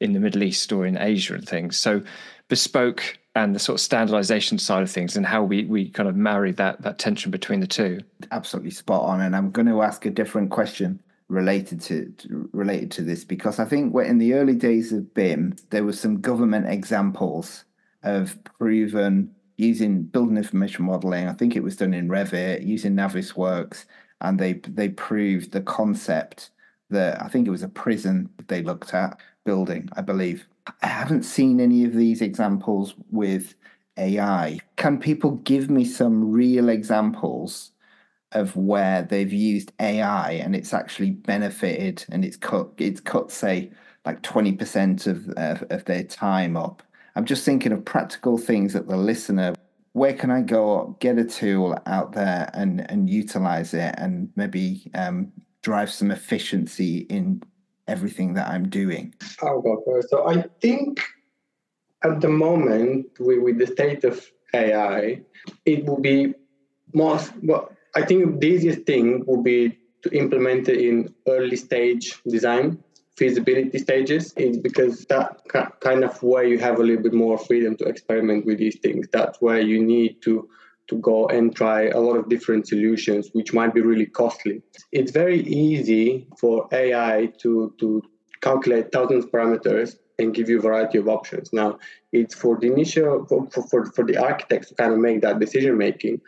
[0.00, 1.76] in the Middle East or in Asia and things.
[1.76, 2.02] So
[2.48, 6.16] bespoke and the sort of standardization side of things and how we we kind of
[6.16, 8.00] marry that that tension between the two.
[8.32, 9.20] Absolutely spot on.
[9.20, 12.12] And I'm going to ask a different question related to,
[12.52, 15.92] related to this because I think we're in the early days of BIM, there were
[15.92, 17.64] some government examples
[18.02, 21.28] of proven using building information modeling.
[21.28, 23.84] I think it was done in Revit using Navisworks,
[24.22, 26.50] and they they proved the concept
[26.88, 30.46] that I think it was a prison they looked at building, I believe.
[30.82, 33.54] I haven't seen any of these examples with
[33.98, 34.58] AI.
[34.76, 37.72] Can people give me some real examples
[38.32, 43.70] of where they've used AI and it's actually benefited and it's cut it's cut say
[44.04, 46.82] like 20% of, of, of their time up.
[47.16, 49.54] I'm just thinking of practical things that the listener
[49.92, 54.90] where can I go get a tool out there and and utilize it and maybe
[54.94, 57.42] um, drive some efficiency in
[57.88, 59.14] everything that I'm doing?
[59.42, 60.10] I'll go first.
[60.10, 61.00] So I think
[62.04, 64.24] at the moment, with, with the state of
[64.54, 65.20] AI,
[65.64, 66.34] it will be
[66.92, 72.20] most, well, I think the easiest thing will be to implement it in early stage
[72.28, 72.82] design
[73.16, 75.40] feasibility stages is because that
[75.80, 79.06] kind of where you have a little bit more freedom to experiment with these things
[79.10, 80.48] that's where you need to
[80.88, 84.62] to go and try a lot of different solutions, which might be really costly.
[84.92, 88.02] It's very easy for AI to, to
[88.40, 91.52] calculate thousands of parameters and give you a variety of options.
[91.52, 91.78] Now,
[92.12, 95.76] it's for the initial, for, for, for the architects to kind of make that decision
[95.76, 96.20] making,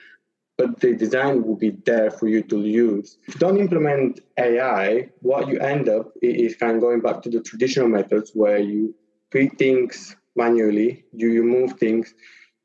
[0.59, 3.18] but the design will be there for you to use.
[3.26, 7.30] If you don't implement AI, what you end up is kind of going back to
[7.30, 8.94] the traditional methods where you
[9.30, 12.14] create things manually, you, you move things,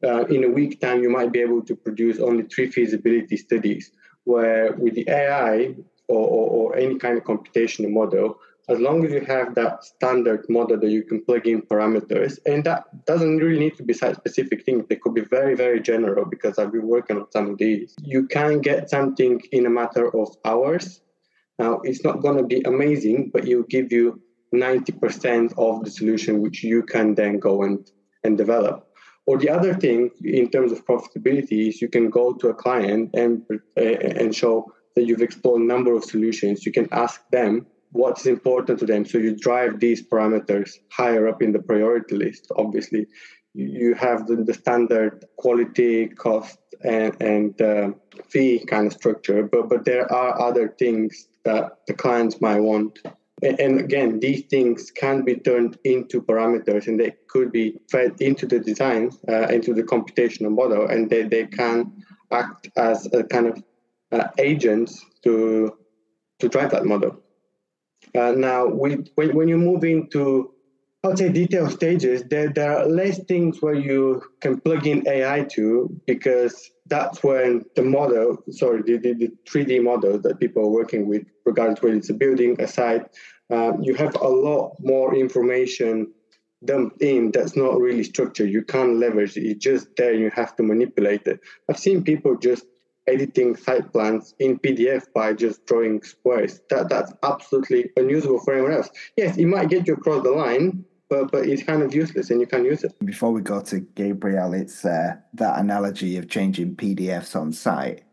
[0.04, 3.92] uh, in a week time, you might be able to produce only three feasibility studies,
[4.26, 5.76] where with the AI
[6.08, 8.38] or, or, or any kind of computational model,
[8.70, 12.64] as long as you have that standard model that you can plug in parameters, and
[12.64, 16.26] that doesn't really need to be site specific things, they could be very, very general
[16.26, 17.94] because I've been working on some of these.
[18.02, 21.02] You can get something in a matter of hours.
[21.60, 24.22] Now, it's not going to be amazing, but it'll give you
[24.54, 27.90] 90% of the solution which you can then go and,
[28.24, 28.88] and develop.
[29.26, 33.12] Or the other thing in terms of profitability is you can go to a client
[33.14, 33.42] and
[33.78, 36.66] uh, and show that you've explored a number of solutions.
[36.66, 39.06] You can ask them what's important to them.
[39.06, 42.52] So you drive these parameters higher up in the priority list.
[42.58, 43.08] Obviously,
[43.54, 47.92] you have the, the standard quality, cost, and, and uh,
[48.30, 49.44] fee kind of structure.
[49.44, 53.00] But but there are other things that the clients might want
[53.46, 58.46] and again, these things can be turned into parameters and they could be fed into
[58.46, 63.48] the design, uh, into the computational model, and they, they can act as a kind
[63.48, 63.64] of
[64.12, 65.78] uh, agents to,
[66.40, 67.20] to drive that model.
[68.16, 70.54] Uh, now, when, when you move into
[71.04, 75.06] I would say detail stages, there, there are less things where you can plug in
[75.06, 80.64] AI to because that's when the model, sorry, the, the, the 3D model that people
[80.64, 83.06] are working with, regardless whether it's a building, a site,
[83.52, 86.14] uh, you have a lot more information
[86.66, 88.50] dumped in that's not really structured.
[88.50, 89.44] You can't leverage it.
[89.44, 90.14] It's just there.
[90.14, 91.40] You have to manipulate it.
[91.70, 92.66] I've seen people just
[93.08, 96.62] editing site plans in PDF by just drawing squares.
[96.70, 98.90] That that's absolutely unusable for anyone else.
[99.18, 102.40] Yes, it might get you across the line, but but it's kind of useless and
[102.40, 102.94] you can't use it.
[103.04, 108.04] Before we go to Gabriel, it's uh, that analogy of changing PDFs on site.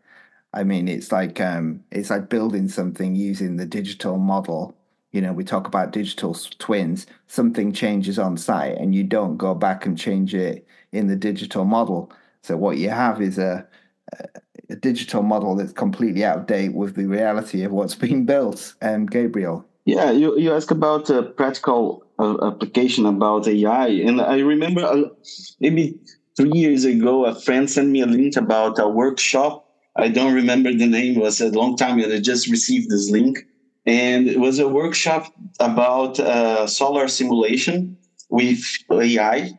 [0.53, 4.77] I mean, it's like um, it's like building something using the digital model.
[5.13, 7.07] You know, we talk about digital twins.
[7.27, 11.65] Something changes on site, and you don't go back and change it in the digital
[11.65, 12.13] model.
[12.43, 13.67] So what you have is a
[14.71, 18.75] a digital model that's completely out of date with the reality of what's being built.
[18.81, 19.67] And um, Gabriel.
[19.85, 23.89] Yeah, you, you ask about uh, practical uh, application about AI.
[23.89, 25.03] And I remember uh,
[25.59, 25.99] maybe
[26.37, 29.67] three years ago, a friend sent me a link about a workshop.
[29.97, 31.17] I don't remember the name.
[31.17, 32.15] It was a long time ago.
[32.15, 33.39] I just received this link.
[33.87, 37.97] And it was a workshop about uh, solar simulation
[38.29, 39.51] with AI.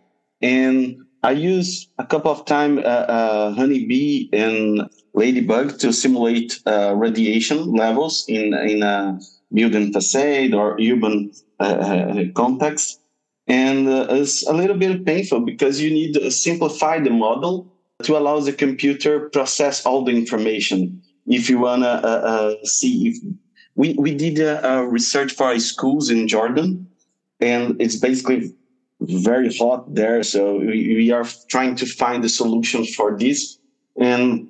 [0.42, 6.96] And I use a couple of time uh, uh, honeybee and ladybug to simulate uh,
[6.96, 9.20] radiation levels in in a
[9.54, 13.02] building facade or urban uh, uh, context,
[13.46, 17.68] and it's a little bit painful because you need to simplify the model
[18.02, 21.04] to allow the computer process all the information.
[21.28, 23.18] If you wanna see if
[23.76, 26.88] we we did a, research for schools in Jordan,
[27.40, 28.54] and it's basically
[29.02, 30.24] very hot there.
[30.24, 33.58] So we, we are trying to find the solutions for this.
[33.98, 34.50] And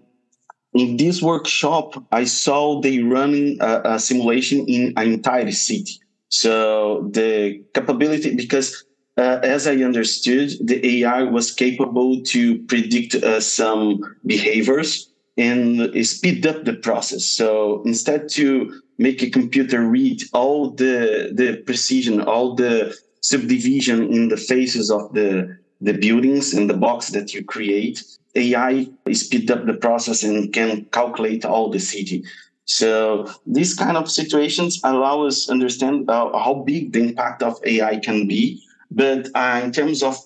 [0.73, 5.99] in this workshop, I saw they running a, a simulation in an entire city.
[6.29, 8.85] So the capability, because
[9.17, 16.45] uh, as I understood, the AI was capable to predict uh, some behaviors and speed
[16.45, 17.25] up the process.
[17.25, 24.27] So instead to make a computer read all the the precision, all the subdivision in
[24.27, 28.03] the faces of the, the buildings and the box that you create,
[28.35, 32.23] AI speed up the process and can calculate all the city.
[32.65, 37.97] So these kind of situations allow us understand uh, how big the impact of AI
[37.97, 38.61] can be.
[38.89, 40.17] But uh, in terms of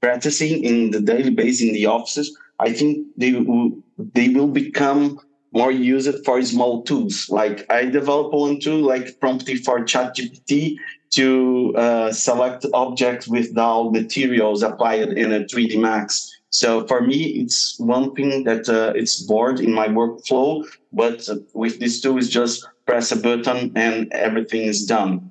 [0.00, 5.20] practicing in the daily base in the offices, I think they will, they will become
[5.52, 7.28] more used for small tools.
[7.28, 10.76] Like I develop one tool like prompting for ChatGPT
[11.12, 16.30] to uh, select objects with dull materials applied in a 3D Max.
[16.50, 21.80] So for me, it's one thing that uh, it's bored in my workflow, but with
[21.80, 25.30] this tool, it's just press a button and everything is done.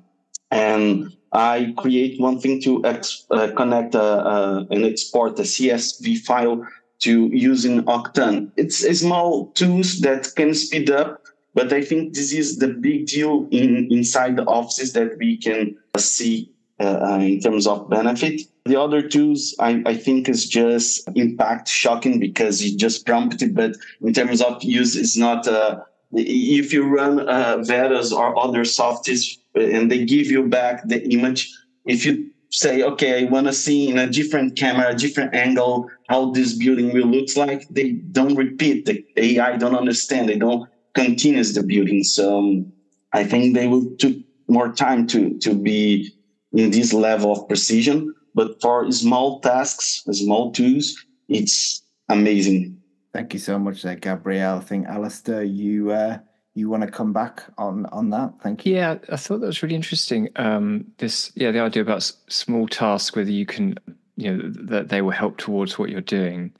[0.50, 6.18] And I create one thing to ex- uh, connect uh, uh, and export a CSV
[6.18, 6.66] file
[7.02, 8.50] to using Octane.
[8.56, 11.22] It's a small tools that can speed up
[11.54, 15.76] but I think this is the big deal in inside the offices that we can
[15.98, 16.50] see
[16.80, 18.42] uh, uh, in terms of benefit.
[18.64, 23.76] The other tools, I, I think, is just impact shocking because you just prompted, but
[24.00, 25.46] in terms of use, it's not.
[25.46, 25.80] Uh,
[26.14, 31.02] if you run uh, Veras or other softies uh, and they give you back the
[31.10, 31.50] image,
[31.86, 35.88] if you say, okay, I want to see in a different camera, a different angle,
[36.08, 38.84] how this building will look like, they don't repeat.
[38.84, 40.28] The AI don't understand.
[40.28, 42.04] They don't continues the building.
[42.04, 42.72] So um,
[43.12, 44.16] I think they will took
[44.48, 46.12] more time to to be
[46.52, 48.14] in this level of precision.
[48.34, 50.94] But for small tasks, small tools,
[51.28, 52.78] it's amazing.
[53.12, 54.56] Thank you so much, there, Gabriel.
[54.56, 56.18] I think Allister, you uh,
[56.54, 58.34] you want to come back on on that?
[58.42, 58.74] Thank you.
[58.74, 60.28] Yeah, I thought that was really interesting.
[60.36, 63.78] Um, this, yeah, the idea about s- small tasks, whether you can,
[64.16, 66.52] you know, that they will help towards what you're doing.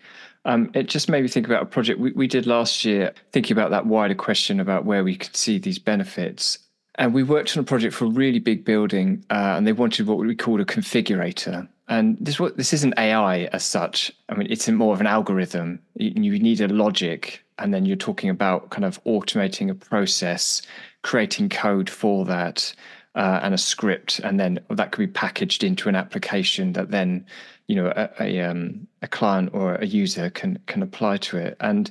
[0.44, 3.56] Um, it just made me think about a project we, we did last year, thinking
[3.56, 6.58] about that wider question about where we could see these benefits.
[6.96, 10.06] And we worked on a project for a really big building, uh, and they wanted
[10.06, 11.68] what we called a configurator.
[11.88, 14.12] And this what this isn't AI as such.
[14.28, 15.80] I mean, it's more of an algorithm.
[15.94, 20.62] You, you need a logic, and then you're talking about kind of automating a process,
[21.02, 22.74] creating code for that,
[23.14, 27.26] uh, and a script, and then that could be packaged into an application that then
[27.66, 31.56] you know a, a, um, a client or a user can can apply to it.
[31.60, 31.90] And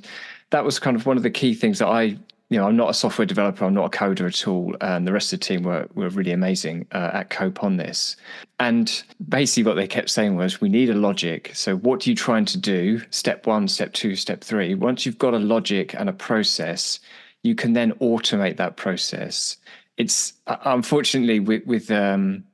[0.50, 2.16] that was kind of one of the key things that i
[2.52, 5.12] you know i'm not a software developer i'm not a coder at all and the
[5.12, 8.16] rest of the team were, were really amazing uh, at Kope on this.
[8.60, 11.50] And basically what they kept saying was we need a logic.
[11.54, 13.00] So what are you trying to do?
[13.10, 14.74] Step one step two step three.
[14.74, 17.00] Once you've got a logic and a process
[17.42, 19.56] you can then automate that process.
[19.96, 22.44] It's uh, unfortunately with with um,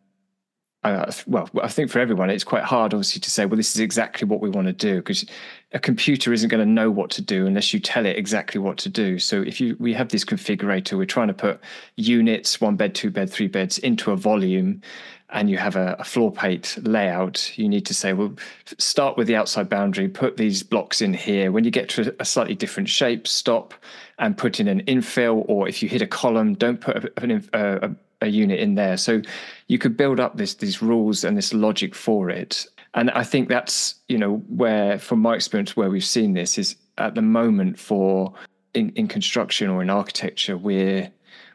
[0.85, 3.81] uh, well, I think for everyone, it's quite hard, obviously, to say, well, this is
[3.81, 5.25] exactly what we want to do, because
[5.73, 8.79] a computer isn't going to know what to do unless you tell it exactly what
[8.79, 9.19] to do.
[9.19, 11.61] So if you we have this configurator, we're trying to put
[11.97, 14.81] units, one bed, two bed, three beds into a volume,
[15.29, 17.57] and you have a, a floor plate layout.
[17.59, 18.35] You need to say, well,
[18.79, 21.53] start with the outside boundary, put these blocks in here.
[21.53, 23.75] When you get to a slightly different shape, stop
[24.19, 27.37] and put in an infill, or if you hit a column, don't put a, a,
[27.53, 28.97] uh, a a unit in there.
[28.97, 29.23] So
[29.69, 32.67] you could build up this these rules and this logic for it.
[32.95, 36.77] And I think that's you know where, from my experience, where we've seen this is
[36.97, 38.35] at the moment for
[38.75, 41.11] in, in construction or in architecture, we're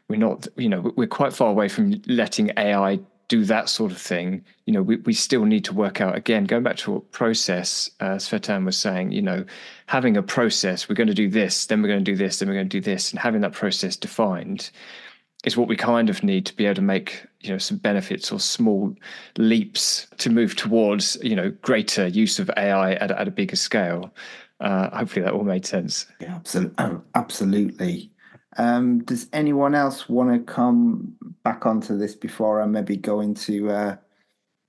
[0.08, 3.98] we're not you know we're quite far away from letting AI do that sort of
[3.98, 4.44] thing.
[4.66, 7.90] You know, we, we still need to work out again, going back to what process
[8.00, 9.44] uh, Tsvetan was saying, you know,
[9.86, 12.48] having a process, we're going to do this, then we're going to do this, then
[12.48, 14.70] we're going to do this, and having that process defined
[15.44, 18.32] is what we kind of need to be able to make you know some benefits
[18.32, 18.94] or small
[19.36, 24.12] leaps to move towards you know greater use of AI at, at a bigger scale.
[24.60, 26.06] Uh, hopefully that all made sense.
[26.20, 26.74] Yeah, absolutely.
[26.84, 28.10] Oh, absolutely.
[28.56, 33.68] Um, does anyone else want to come back onto this before I maybe go into
[33.70, 33.96] uh,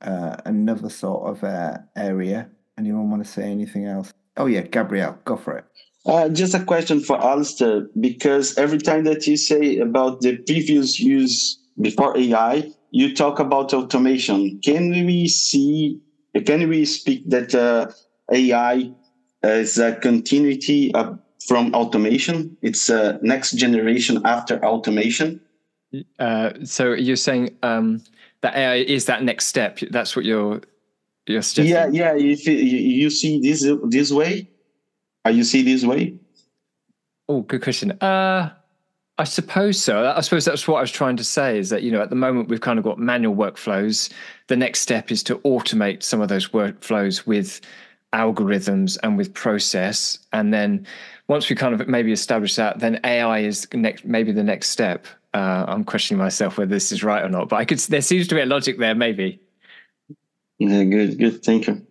[0.01, 2.49] uh, another sort of uh, area?
[2.77, 4.11] Anyone want to say anything else?
[4.37, 5.65] Oh yeah, Gabriel, go for it.
[6.05, 10.99] Uh, just a question for Allister, because every time that you say about the previous
[10.99, 14.59] use before AI, you talk about automation.
[14.61, 15.99] Can we see,
[16.45, 17.91] can we speak that uh,
[18.31, 18.91] AI
[19.43, 22.57] is a continuity of, from automation?
[22.61, 25.41] It's a next generation after automation?
[26.19, 28.01] Uh, so you're saying um,
[28.41, 29.79] that AI is that next step?
[29.91, 30.61] That's what you're
[31.27, 31.95] you're suggesting?
[31.95, 32.17] Yeah, yeah.
[32.17, 34.49] If you see this this way,
[35.23, 36.19] are you see this way?
[37.29, 37.91] Oh, good question.
[37.91, 38.51] Uh,
[39.17, 40.13] I suppose so.
[40.15, 42.17] I suppose that's what I was trying to say is that, you know, at the
[42.17, 44.11] moment we've kind of got manual workflows.
[44.47, 47.61] The next step is to automate some of those workflows with
[48.11, 50.19] algorithms and with process.
[50.33, 50.85] And then
[51.27, 55.07] once we kind of maybe establish that, then AI is next, maybe the next step.
[55.33, 58.27] Uh, I'm questioning myself whether this is right or not, but I could, there seems
[58.27, 59.39] to be a logic there, maybe.
[60.59, 61.43] Yeah, good, good.
[61.43, 61.85] Thank you.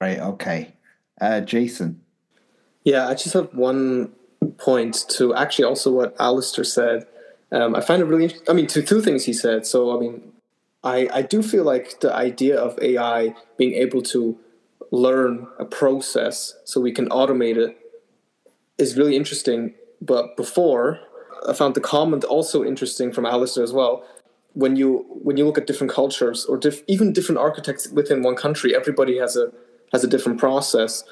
[0.00, 0.18] Right.
[0.18, 0.74] Okay.
[1.20, 2.00] Uh, Jason.
[2.84, 4.12] Yeah, I just have one
[4.52, 7.06] point to actually also what Allister said.
[7.52, 9.66] Um, I find it really, I mean, to two things he said.
[9.66, 10.32] So, I mean,
[10.82, 14.38] I, I do feel like the idea of AI being able to
[14.90, 17.76] learn a process so we can automate it
[18.78, 19.74] is really interesting.
[20.00, 21.00] But before,
[21.48, 24.04] I found the comment also interesting from Allister as well.
[24.52, 28.36] When you when you look at different cultures or diff, even different architects within one
[28.36, 29.52] country, everybody has a
[29.92, 31.02] has a different process.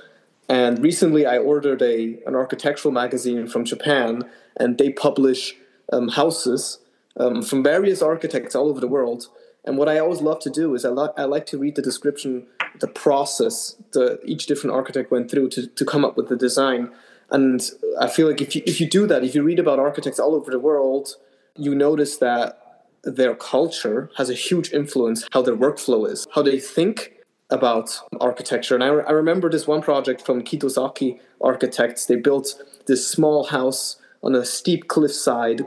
[0.49, 5.55] And recently, I ordered a an architectural magazine from Japan, and they publish
[5.93, 6.79] um, houses
[7.19, 9.29] um, from various architects all over the world.
[9.65, 11.83] And what I always love to do is I, lo- I like to read the
[11.83, 12.47] description,
[12.81, 16.91] the process that each different architect went through to, to come up with the design.
[17.31, 17.63] And
[18.01, 20.35] I feel like if you, if you do that, if you read about architects all
[20.35, 21.17] over the world,
[21.57, 22.59] you notice that
[23.05, 27.13] their culture has a huge influence how their workflow is, how they think,
[27.53, 28.75] about architecture.
[28.75, 32.07] And I, re- I remember this one project from Kitozaki Architects.
[32.07, 35.63] They built this small house on a steep cliffside,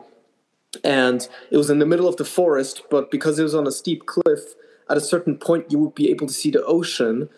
[0.83, 2.81] and it was in the middle of the forest.
[2.89, 4.55] But because it was on a steep cliff,
[4.89, 7.29] at a certain point you would be able to see the ocean.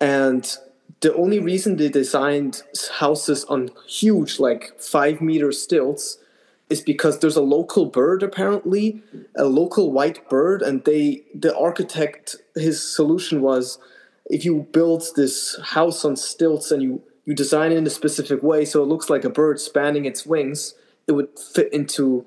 [0.00, 0.56] And
[1.00, 2.62] the only reason they designed
[2.98, 6.18] houses on huge, like five meter stilts,
[6.70, 9.02] is because there's a local bird apparently
[9.36, 13.78] a local white bird and they the architect his solution was
[14.26, 18.42] if you build this house on stilts and you you design it in a specific
[18.42, 20.74] way so it looks like a bird spanning its wings
[21.08, 22.24] it would fit into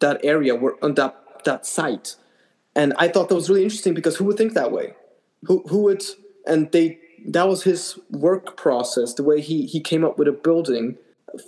[0.00, 2.16] that area where on that that site.
[2.74, 4.94] And i thought that was really interesting because who would think that way?
[5.44, 6.04] Who who would
[6.46, 10.32] and they that was his work process the way he he came up with a
[10.32, 10.96] building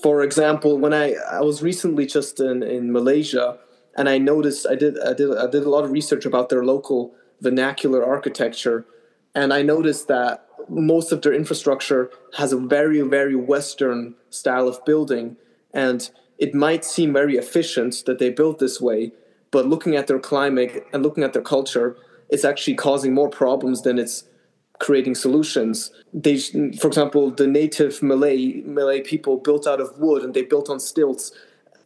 [0.03, 3.59] for example, when I I was recently just in, in Malaysia
[3.97, 6.65] and I noticed I did I did I did a lot of research about their
[6.65, 8.87] local vernacular architecture
[9.35, 14.85] and I noticed that most of their infrastructure has a very very western style of
[14.85, 15.37] building
[15.73, 19.13] and it might seem very efficient that they built this way
[19.51, 21.97] but looking at their climate and looking at their culture
[22.29, 24.25] it's actually causing more problems than it's
[24.81, 25.93] creating solutions.
[26.13, 30.69] They, for example, the native Malay Malay people built out of wood and they built
[30.69, 31.31] on stilts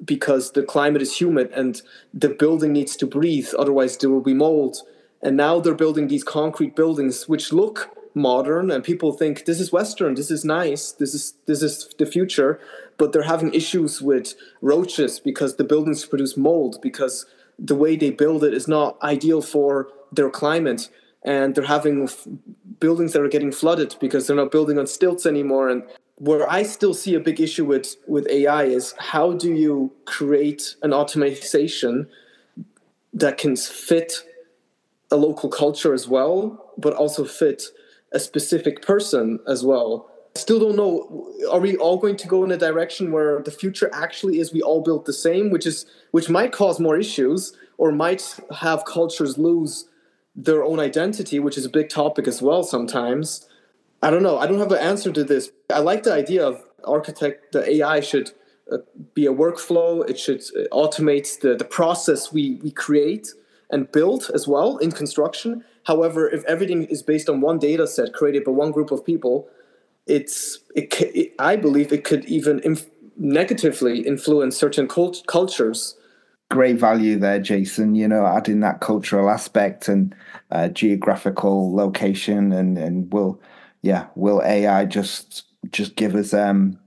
[0.04, 1.82] because the climate is humid and
[2.14, 4.78] the building needs to breathe, otherwise there will be mold.
[5.22, 9.72] And now they're building these concrete buildings which look modern and people think this is
[9.72, 12.60] western this is nice this is this is the future
[12.96, 17.26] but they're having issues with roaches because the buildings produce mold because
[17.58, 20.88] the way they build it is not ideal for their climate
[21.24, 22.08] and they're having
[22.80, 25.68] buildings that are getting flooded because they're not building on stilts anymore.
[25.68, 25.84] And
[26.16, 30.76] where i still see a big issue with with ai is how do you create
[30.82, 32.06] an automation
[33.12, 34.24] that can fit
[35.10, 37.64] a local culture as well but also fit
[38.12, 40.08] a specific person as well?
[40.36, 43.90] Still don't know are we all going to go in a direction where the future
[43.92, 47.90] actually is we all build the same which is which might cause more issues or
[47.90, 49.88] might have cultures lose
[50.34, 53.48] their own identity, which is a big topic as well sometimes.
[54.02, 54.38] I don't know.
[54.38, 55.50] I don't have an answer to this.
[55.72, 58.32] I like the idea of architect, the AI should
[58.70, 58.78] uh,
[59.14, 60.08] be a workflow.
[60.08, 63.28] It should uh, automate the, the process we, we create
[63.70, 65.64] and build as well in construction.
[65.86, 69.48] However, if everything is based on one data set created by one group of people,
[70.06, 75.96] it's it, it I believe it could even inf- negatively influence certain cult- cultures
[76.50, 77.94] great value there, Jason.
[77.94, 80.14] You know, adding that cultural aspect and
[80.50, 83.40] uh, geographical location, and and will,
[83.82, 86.78] yeah, will AI just just give us um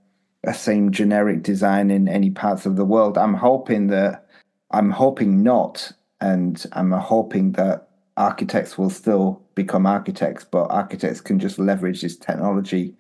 [0.46, 3.18] a same generic design in any parts of the world?
[3.18, 4.28] I'm hoping that
[4.72, 5.92] I'm hoping not,
[6.22, 12.18] and I'm hoping that architects will still become architects, but architects can just leverage this
[12.18, 12.96] technology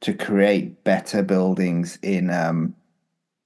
[0.00, 2.74] to create better buildings in um,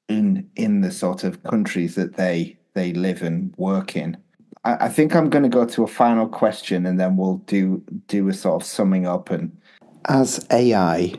[0.09, 4.16] in in the sort of countries that they they live and work in.
[4.64, 7.83] I, I think I'm going to go to a final question, and then we'll do
[8.07, 9.31] do a sort of summing up.
[9.31, 9.57] And
[10.05, 11.14] as AI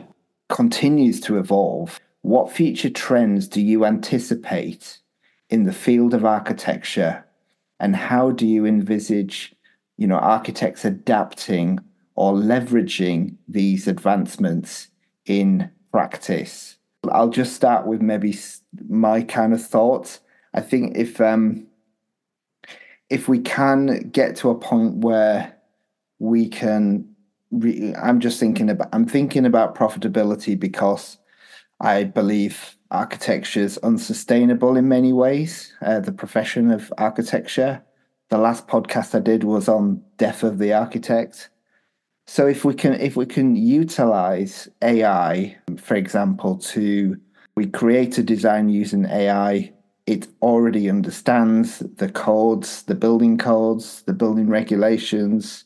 [0.48, 4.98] continues to evolve, what future trends do you anticipate
[5.50, 7.24] in the field of architecture,
[7.78, 9.54] and how do you envisage,
[9.98, 11.80] you know, architects adapting
[12.14, 14.88] or leveraging these advancements
[15.26, 16.76] in practice?
[17.10, 18.36] I'll just start with maybe
[18.88, 20.20] my kind of thoughts.
[20.54, 21.66] I think if um,
[23.10, 25.54] if we can get to a point where
[26.18, 27.14] we can,
[27.50, 31.18] re- I'm just thinking about I'm thinking about profitability because
[31.80, 35.72] I believe architecture is unsustainable in many ways.
[35.82, 37.82] Uh, the profession of architecture.
[38.30, 41.48] The last podcast I did was on death of the architect.
[42.26, 47.16] So if we can if we can utilize AI, for example, to
[47.56, 49.72] we create a design using AI,
[50.08, 55.64] it already understands the codes, the building codes, the building regulations.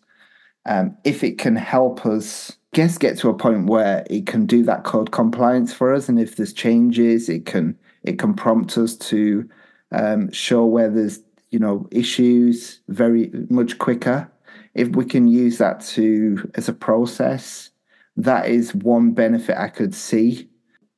[0.66, 4.64] Um, if it can help us guess get to a point where it can do
[4.64, 8.96] that code compliance for us and if there's changes it can it can prompt us
[8.96, 9.48] to
[9.90, 11.20] um, show where there's
[11.50, 14.30] you know issues very much quicker
[14.74, 17.70] if we can use that to as a process
[18.16, 20.48] that is one benefit i could see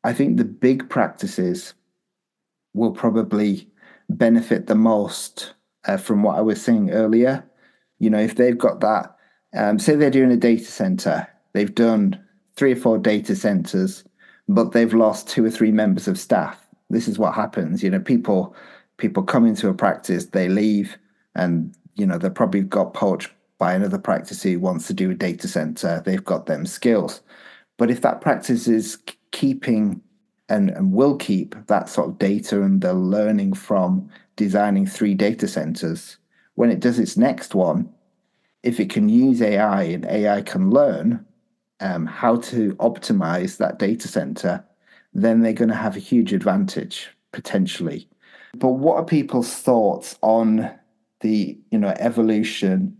[0.05, 1.75] i think the big practices
[2.75, 3.69] will probably
[4.09, 5.55] benefit the most
[5.87, 7.45] uh, from what i was saying earlier
[7.99, 9.17] you know if they've got that
[9.57, 12.21] um, say they're doing a data center they've done
[12.57, 14.05] three or four data centers
[14.49, 18.01] but they've lost two or three members of staff this is what happens you know
[18.01, 18.55] people
[18.99, 20.99] people come into a practice they leave
[21.35, 25.15] and you know they've probably got poached by another practice who wants to do a
[25.15, 26.03] data center.
[26.05, 27.23] They've got them skills.
[27.79, 28.99] But if that practice is
[29.31, 30.01] keeping
[30.49, 35.49] and, and will keep that sort of data and the learning from designing three data
[35.49, 36.19] centers,
[36.55, 37.89] when it does its next one,
[38.63, 41.25] if it can use AI and AI can learn
[41.81, 44.65] um, how to optimize that data center,
[45.13, 48.09] then they're going to have a huge advantage potentially.
[48.55, 50.71] But what are people's thoughts on
[51.21, 52.97] the you know evolution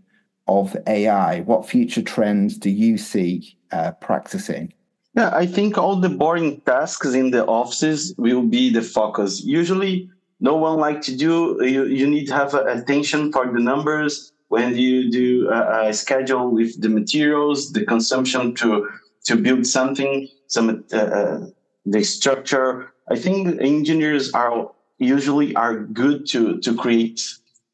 [0.47, 1.41] of AI?
[1.41, 4.73] What future trends do you see uh, practicing?
[5.15, 9.41] Yeah, I think all the boring tasks in the offices will be the focus.
[9.43, 10.09] Usually,
[10.41, 11.57] no one like to do.
[11.61, 16.51] You, you need to have attention for the numbers when you do a, a, schedule
[16.51, 18.89] with the materials, the consumption to
[19.25, 21.47] to build something, some uh, uh,
[21.85, 22.91] the structure.
[23.09, 27.21] I think engineers are usually are good to to create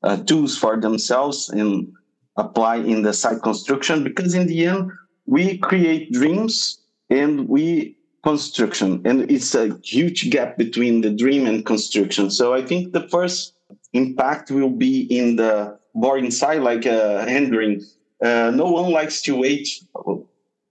[0.03, 1.91] uh, tools for themselves and
[2.37, 4.91] apply in the site construction because in the end
[5.25, 6.80] we create dreams
[7.11, 12.31] and we construction and it's a huge gap between the dream and construction.
[12.31, 13.53] So i think the first
[13.93, 17.81] impact will be in the boring side like uh, rendering.
[18.23, 19.67] Uh, no one likes to wait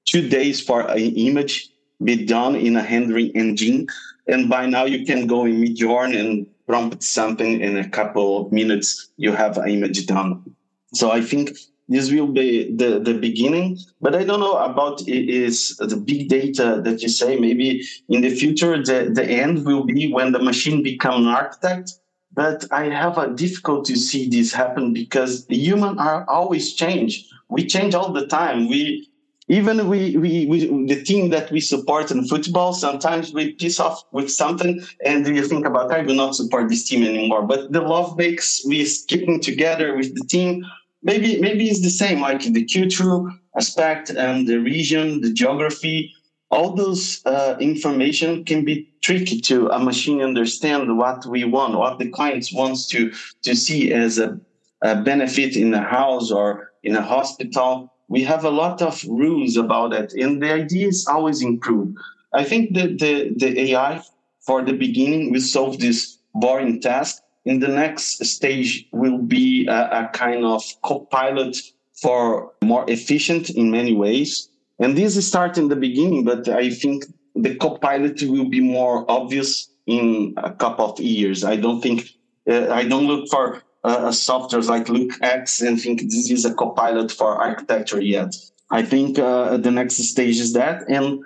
[0.07, 1.71] two days for an image
[2.03, 3.87] be done in a rendering engine.
[4.27, 8.53] And by now you can go in midjourney and prompt something in a couple of
[8.53, 10.55] minutes you have an image done.
[10.95, 11.51] So I think
[11.91, 16.81] this will be the, the beginning, but I don't know about is the big data
[16.85, 17.37] that you say.
[17.37, 21.93] Maybe in the future, the, the end will be when the machine become an architect.
[22.33, 27.29] But I have a difficult to see this happen because the human are always change.
[27.49, 28.69] We change all the time.
[28.69, 29.11] We
[29.51, 34.05] even we, we, we the team that we support in football sometimes we piss off
[34.13, 37.81] with something and you think about i will not support this team anymore but the
[37.81, 40.65] love makes we keeping together with the team
[41.03, 46.13] maybe maybe it's the same like the cultural aspect and the region the geography
[46.51, 51.99] all those uh, information can be tricky to a machine understand what we want what
[51.99, 54.39] the clients wants to to see as a,
[54.83, 57.93] a benefit in a house or in a hospital.
[58.09, 61.95] We have a lot of rules about it and the idea is always improve
[62.33, 64.03] i think that the, the ai
[64.41, 70.05] for the beginning will solve this boring task in the next stage will be a,
[70.05, 71.57] a kind of co-pilot
[72.01, 74.49] for more efficient in many ways.
[74.79, 79.71] And this start in the beginning, but I think the co-pilot will be more obvious
[79.87, 81.45] in a couple of years.
[81.45, 82.09] I don't think
[82.49, 87.11] uh, I don't look for uh, softwares like LookX and think this is a copilot
[87.13, 88.35] for architecture yet.
[88.71, 90.89] I think uh, the next stage is that.
[90.89, 91.23] And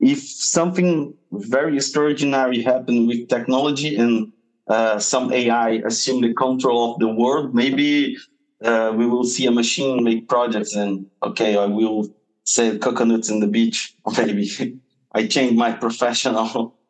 [0.00, 4.32] if something very extraordinary happen with technology and
[4.68, 8.16] uh, some AI assume the control of the world, maybe
[8.62, 12.08] uh, we will see a machine make projects and okay, I will
[12.44, 13.94] sell coconuts in the beach.
[14.16, 14.78] Maybe
[15.12, 16.74] I change my professional.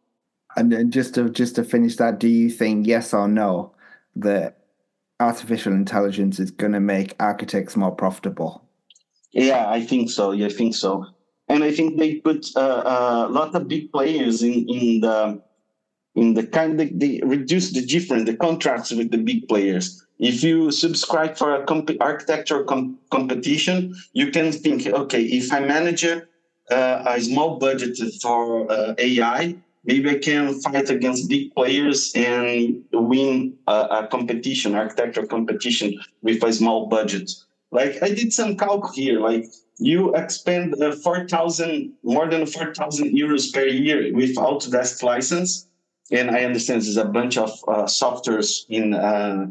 [0.58, 3.74] And then just to just to finish that, do you think yes or no
[4.14, 4.56] that
[5.20, 8.64] artificial intelligence is going to make architects more profitable?
[9.32, 10.32] Yeah, I think so.
[10.32, 11.04] Yeah, I think so.
[11.48, 15.42] And I think they put uh, uh a lot of big players in in the
[16.16, 20.02] in the kind of, they reduce the difference, the contracts with the big players.
[20.18, 25.60] If you subscribe for a comp- architecture com- competition, you can think, okay, if I
[25.60, 26.22] manage a,
[26.70, 32.82] uh, a small budget for uh, AI, maybe I can fight against big players and
[32.92, 37.30] win a, a competition, architecture competition with a small budget.
[37.70, 39.44] Like I did some calc here, like
[39.78, 45.66] you expend uh, 4,000, more than 4,000 euros per year with Autodesk license
[46.10, 49.46] and I understand there's a bunch of uh, softwares in uh,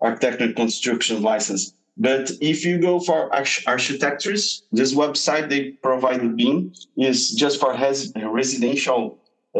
[0.00, 1.74] architecture construction license.
[1.96, 7.72] But if you go for arch- architectures, this website they provide BIM is just for
[7.72, 9.18] res- residential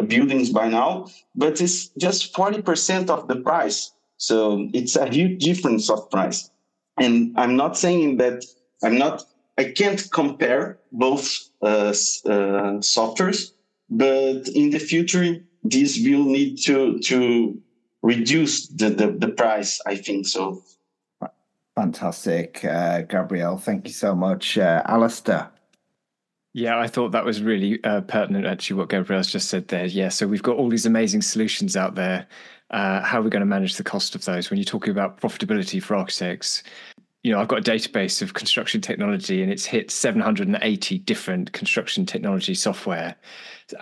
[0.09, 3.93] buildings by now, but it's just 40% of the price.
[4.17, 6.51] So it's a huge difference of price.
[6.99, 8.45] And I'm not saying that
[8.83, 9.25] I'm not,
[9.57, 11.29] I can't compare both
[11.63, 11.93] uh, uh,
[12.83, 13.53] softwares,
[13.89, 17.61] but in the future, this will need to to
[18.03, 19.81] reduce the, the, the price.
[19.87, 20.63] I think so.
[21.75, 23.57] Fantastic, uh, Gabriel.
[23.59, 25.51] Thank you so much, uh, Allister.
[26.53, 29.87] Yeah, I thought that was really uh, pertinent, actually, what Gabriel's just said there.
[29.87, 32.29] Yeah, so we've got all these amazing solutions out there.
[32.71, 34.51] Uh, how are we going to manage the cost of those?
[34.51, 36.63] When you're talking about profitability for architects,
[37.25, 42.05] you know, I've got a database of construction technology and it's hit 780 different construction
[42.05, 43.17] technology software.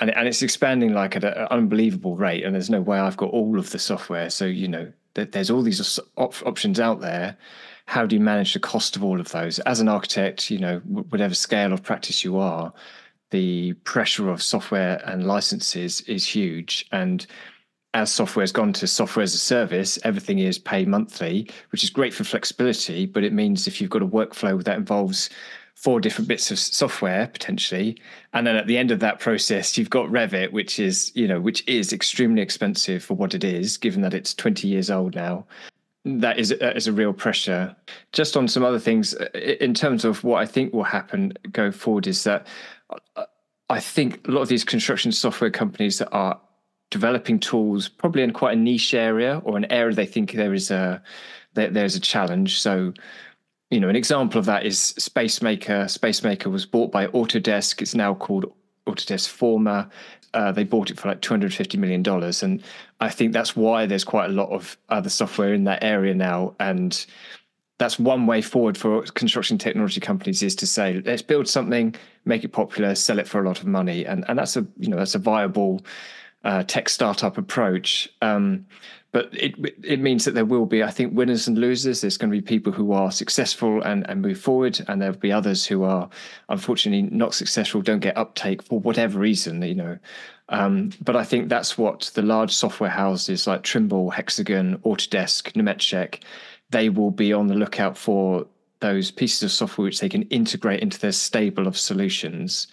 [0.01, 2.45] And, and it's expanding like at an unbelievable rate.
[2.45, 4.30] And there's no way I've got all of the software.
[4.30, 7.36] So, you know, there's all these op- options out there.
[7.86, 9.59] How do you manage the cost of all of those?
[9.61, 12.72] As an architect, you know, whatever scale of practice you are,
[13.30, 16.86] the pressure of software and licenses is huge.
[16.93, 17.26] And
[17.95, 21.90] as software has gone to software as a service, everything is pay monthly, which is
[21.90, 23.07] great for flexibility.
[23.07, 25.28] But it means if you've got a workflow that involves
[25.74, 27.99] four different bits of software potentially,
[28.32, 31.40] and then at the end of that process, you've got Revit, which is you know
[31.40, 35.47] which is extremely expensive for what it is, given that it's twenty years old now.
[36.05, 37.76] That is that is a real pressure.
[38.12, 41.72] Just on some other things, uh, in terms of what I think will happen going
[41.72, 42.47] forward, is that
[43.16, 43.24] uh,
[43.68, 46.40] I think a lot of these construction software companies that are
[46.93, 50.70] developing tools probably in quite a niche area or an area they think there is
[50.70, 51.03] a
[51.55, 52.61] there, there's a challenge.
[52.61, 52.93] So
[53.70, 55.88] you know an example of that is spacemaker.
[55.88, 57.82] Spacemaker was bought by autodesk.
[57.82, 58.53] It's now called
[58.86, 59.88] autodesk forma
[60.34, 62.43] uh, they bought it for like 250 million dollars.
[62.43, 62.62] And
[63.01, 66.55] i think that's why there's quite a lot of other software in that area now.
[66.61, 67.05] And
[67.78, 72.45] that's one way forward for construction technology companies is to say let's build something make
[72.45, 74.05] it popular sell it for a lot of money.
[74.07, 75.82] And and that's a you know that's a viable
[76.45, 78.09] uh, tech startup approach.
[78.20, 78.66] Um,
[79.12, 82.01] but it it means that there will be, I think, winners and losers.
[82.01, 85.30] There's going to be people who are successful and, and move forward, and there'll be
[85.30, 86.09] others who are
[86.49, 89.99] unfortunately not successful, don't get uptake for whatever reason, you know.
[90.49, 96.22] Um, but I think that's what the large software houses like Trimble, Hexagon, Autodesk, Nemetschek,
[96.70, 98.47] they will be on the lookout for
[98.80, 102.66] those pieces of software which they can integrate into their stable of solutions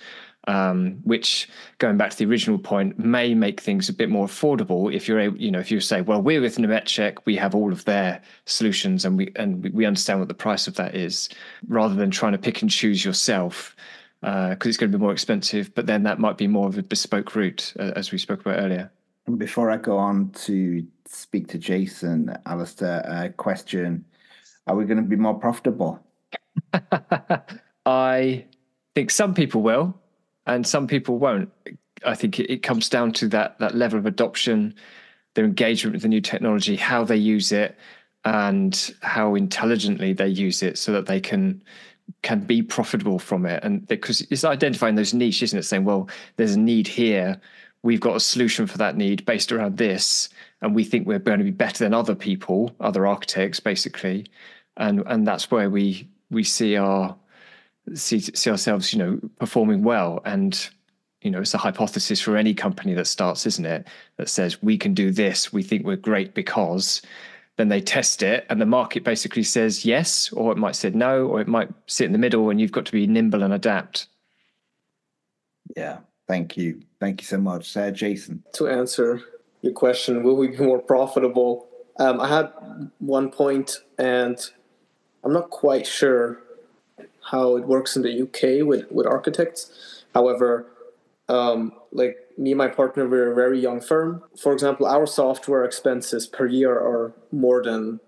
[0.47, 4.93] um, which going back to the original point may make things a bit more affordable
[4.93, 7.71] if you're able, you know, if you say, well, we're with Nemetschek, we have all
[7.71, 11.29] of their solutions and we and we understand what the price of that is,
[11.67, 13.75] rather than trying to pick and choose yourself
[14.21, 15.73] because uh, it's going to be more expensive.
[15.75, 18.59] But then that might be more of a bespoke route, uh, as we spoke about
[18.59, 18.91] earlier.
[19.37, 24.05] Before I go on to speak to Jason, Allister, a question:
[24.67, 25.99] Are we going to be more profitable?
[27.85, 28.45] I
[28.95, 29.99] think some people will
[30.49, 31.51] and some people won't.
[32.05, 34.75] I think it, it comes down to that that level of adoption,
[35.35, 37.77] their engagement with the new technology, how they use it,
[38.25, 41.63] and how intelligently they use it, so that they can
[42.23, 43.63] can be profitable from it.
[43.63, 45.63] And because it's identifying those niches, isn't it?
[45.63, 47.39] Saying, well, there's a need here.
[47.83, 50.29] We've got a solution for that need based around this,
[50.61, 54.25] and we think we're going to be better than other people, other architects, basically.
[54.77, 57.15] And and that's where we we see our
[57.95, 60.21] see see ourselves, you know, performing well.
[60.25, 60.69] And
[61.21, 63.87] you know, it's a hypothesis for any company that starts, isn't it?
[64.17, 65.51] That says we can do this.
[65.51, 67.01] We think we're great because
[67.57, 71.27] then they test it, and the market basically says yes, or it might say no,
[71.27, 74.07] or it might sit in the middle, and you've got to be nimble and adapt.
[75.75, 76.81] Yeah, thank you.
[77.01, 77.75] Thank you so much.
[77.75, 78.43] Uh, Jason.
[78.53, 79.21] To answer
[79.61, 81.67] your question, will we be more profitable?
[81.99, 82.53] Um, I had
[82.99, 84.39] one point, and
[85.25, 86.41] I'm not quite sure
[87.31, 90.03] how it works in the UK with, with architects.
[90.13, 90.65] However,
[91.27, 94.23] um, like me and my partner, we're a very young firm.
[94.41, 97.99] For example, our software expenses per year are more than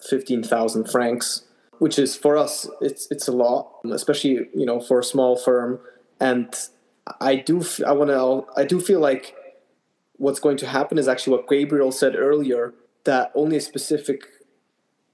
[0.00, 1.44] 15,000 francs,
[1.78, 5.78] which is for us, it's, it's a lot, especially, you know, for a small firm.
[6.18, 6.52] And
[7.20, 9.36] I do, I want to, I do feel like
[10.14, 12.74] what's going to happen is actually what Gabriel said earlier,
[13.04, 14.24] that only a specific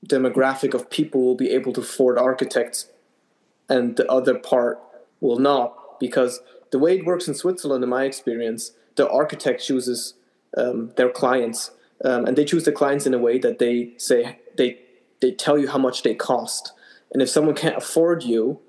[0.07, 2.89] demographic of people will be able to afford architects
[3.69, 4.81] and the other part
[5.21, 6.41] will not because
[6.71, 10.15] the way it works in Switzerland, in my experience, the architect chooses
[10.57, 11.71] um, their clients,
[12.05, 14.81] um, and they choose the clients in a way that they say they
[15.21, 16.73] they tell you how much they cost,
[17.13, 18.61] and if someone can't afford you,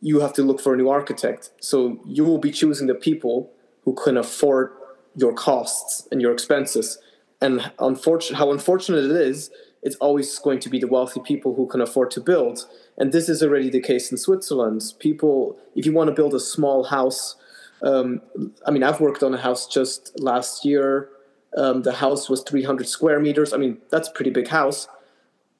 [0.00, 1.50] you have to look for a new architect.
[1.60, 3.50] So you will be choosing the people
[3.84, 4.72] who can afford
[5.16, 6.98] your costs and your expenses.
[7.40, 9.50] And unfortunate, how unfortunate it is,
[9.82, 12.66] it's always going to be the wealthy people who can afford to build
[12.98, 14.82] and this is already the case in Switzerland.
[14.98, 17.36] People, if you want to build a small house,
[17.82, 18.20] um,
[18.66, 21.08] I mean, I've worked on a house just last year.
[21.56, 23.52] Um, the house was 300 square meters.
[23.52, 24.88] I mean, that's a pretty big house,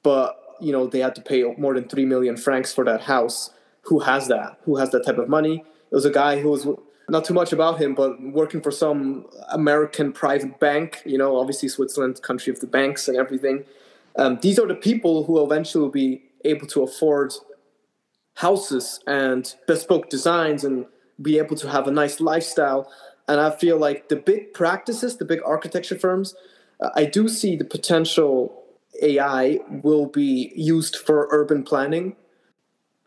[0.01, 3.51] but you know they had to pay more than three million francs for that house.
[3.83, 4.57] Who has that?
[4.63, 5.63] Who has that type of money?
[5.91, 6.65] It was a guy who was
[7.09, 11.01] not too much about him, but working for some American private bank.
[11.05, 13.65] You know, obviously Switzerland, country of the banks and everything.
[14.15, 17.33] Um, these are the people who eventually will be able to afford
[18.35, 20.85] houses and bespoke designs and
[21.21, 22.91] be able to have a nice lifestyle.
[23.27, 26.35] And I feel like the big practices, the big architecture firms,
[26.81, 28.63] uh, I do see the potential
[29.01, 32.15] AI will be used for urban planning.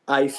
[0.09, 0.33] I,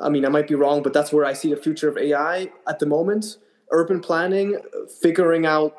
[0.00, 2.50] I mean, I might be wrong, but that's where I see the future of AI
[2.68, 3.38] at the moment.
[3.70, 4.58] Urban planning,
[5.00, 5.74] figuring out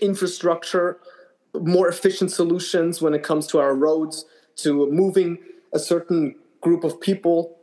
[0.00, 0.98] infrastructure,
[1.60, 4.24] more efficient solutions when it comes to our roads,
[4.56, 5.38] to moving
[5.72, 7.56] a certain group of people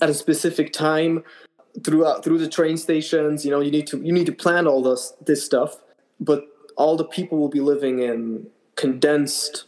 [0.00, 1.22] at a specific time
[1.84, 3.44] throughout through the train stations.
[3.44, 5.76] You know you need to you need to plan all this this stuff
[6.20, 6.46] but
[6.76, 8.46] all the people will be living in
[8.76, 9.64] condensed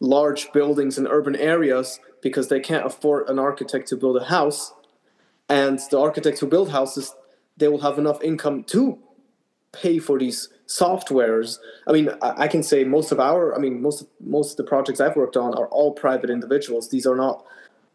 [0.00, 4.72] large buildings in urban areas because they can't afford an architect to build a house.
[5.48, 7.14] And the architects who build houses
[7.56, 8.98] they will have enough income to
[9.70, 14.06] pay for these softwares i mean i can say most of our i mean most
[14.20, 16.90] most of the projects i've worked on are all private individuals.
[16.90, 17.44] These are not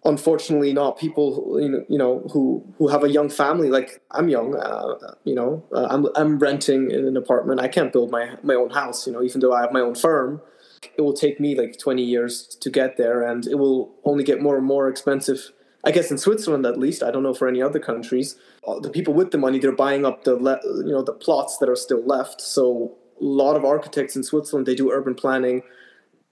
[0.05, 3.70] unfortunately not people who, you know who who have a young family.
[3.70, 7.59] Like i'm young uh, you know uh, i'm i'm renting in an apartment.
[7.59, 9.95] I can't build my my own house you know even though i have my own
[9.95, 10.41] firm.
[10.97, 14.41] It will take me like 20 years to get there and it will only get
[14.41, 15.51] more and more expensive
[15.84, 18.36] I guess in Switzerland at least, I don't know for any other countries,
[18.82, 21.70] the people with the money they're buying up the le- you know the plots that
[21.70, 22.41] are still left.
[22.41, 25.64] So a lot of architects in Switzerland they do urban planning,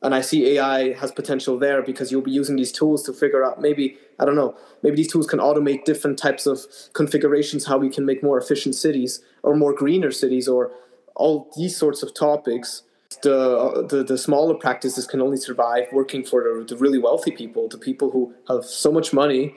[0.01, 3.43] and I see AI has potential there because you'll be using these tools to figure
[3.45, 6.59] out maybe I don't know maybe these tools can automate different types of
[6.93, 10.71] configurations how we can make more efficient cities or more greener cities or
[11.15, 12.83] all these sorts of topics
[13.21, 17.67] the, the, the smaller practices can only survive working for the, the really wealthy people,
[17.67, 19.55] the people who have so much money.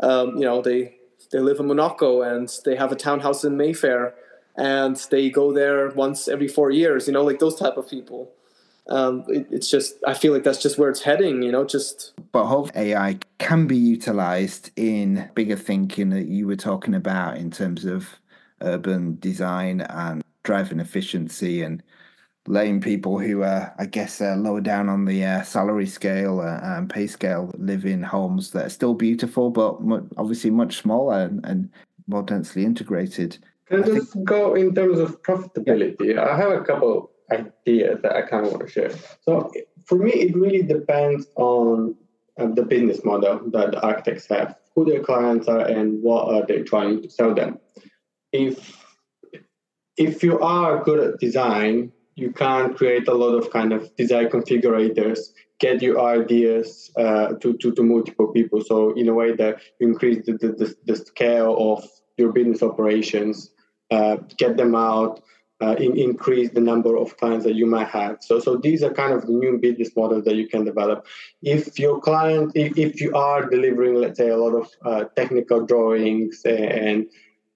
[0.00, 0.96] Um, you know, they
[1.32, 4.14] they live in Monaco and they have a townhouse in Mayfair,
[4.56, 7.06] and they go there once every four years.
[7.06, 8.30] You know, like those type of people.
[8.88, 11.42] Um, it, it's just I feel like that's just where it's heading.
[11.42, 12.12] You know, just.
[12.32, 17.50] But hope AI can be utilized in bigger thinking that you were talking about in
[17.50, 18.08] terms of
[18.60, 21.82] urban design and driving efficiency and
[22.46, 26.58] letting people who are, I guess, uh, lower down on the uh, salary scale uh,
[26.62, 29.78] and pay scale live in homes that are still beautiful, but
[30.16, 31.70] obviously much smaller and, and,
[32.08, 33.38] more densely integrated.
[33.66, 34.24] Can I, just think...
[34.24, 36.14] go in terms of profitability?
[36.14, 36.24] Yeah.
[36.24, 38.90] I have a couple ideas that I kind of want to share.
[39.20, 39.52] So
[39.86, 41.94] for me, it really depends on
[42.38, 46.44] uh, the business model that the architects have, who their clients are, and what are
[46.44, 47.60] they trying to sell them.
[48.32, 48.76] If
[49.96, 54.28] if you are good at design, you can create a lot of kind of design
[54.28, 55.18] configurators,
[55.58, 58.62] get your ideas uh, to, to, to multiple people.
[58.62, 63.50] So in a way that you increase the, the, the scale of your business operations,
[63.90, 65.22] uh, get them out,
[65.62, 68.18] uh, in, increase the number of clients that you might have.
[68.20, 71.06] So, so these are kind of new business models that you can develop.
[71.40, 75.64] If your client, if, if you are delivering, let's say, a lot of uh, technical
[75.64, 77.06] drawings and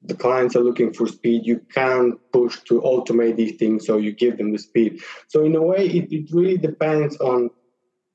[0.06, 4.12] the clients are looking for speed you can push to automate these things so you
[4.12, 7.50] give them the speed so in a way it, it really depends on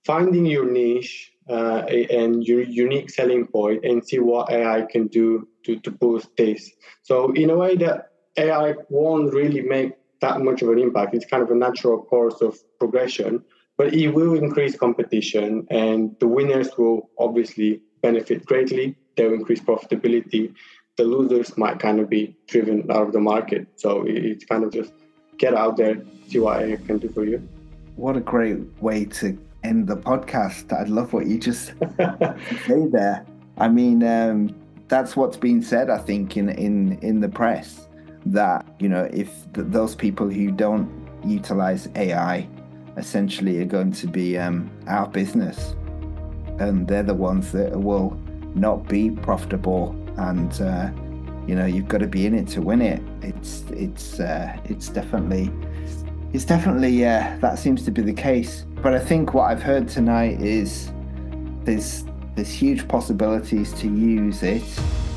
[0.06, 5.48] finding your niche uh, and your unique selling point and see what AI can do
[5.66, 6.72] to, to boost this.
[7.04, 11.14] So in a way that AI won't really make that much of an impact.
[11.14, 13.44] It's kind of a natural course of progression,
[13.78, 18.96] but it will increase competition and the winners will obviously benefit greatly.
[19.18, 20.54] They'll increase profitability.
[21.02, 23.66] The losers might kind of be driven out of the market.
[23.76, 24.94] So it's kind of just
[25.40, 27.40] get out there, see what I can do for you.
[27.96, 30.72] What a great way to end the podcast.
[30.72, 31.70] I love what you just
[32.68, 33.26] say there.
[33.58, 34.56] I mean, um,
[34.90, 37.88] that's what's been said, I think, in, in, in the press
[38.28, 40.88] that, you know, if th- those people who don't
[41.26, 42.48] utilize AI
[42.96, 45.76] essentially are going to be um, our business
[46.60, 48.12] and they're the ones that will
[48.54, 50.90] not be profitable and uh,
[51.48, 53.02] you know you've got to be in it to win it.
[53.22, 55.52] It's it's uh, it's definitely
[56.34, 58.66] it's definitely uh, that seems to be the case.
[58.82, 60.92] But i think what i've heard tonight is
[61.66, 64.64] there's there's huge possibilities to use it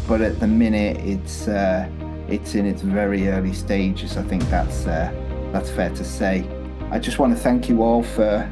[0.07, 1.89] but at the minute it's uh,
[2.29, 5.11] it's in its very early stages i think that's uh,
[5.55, 6.45] that's fair to say.
[6.91, 8.51] I just want to thank you all for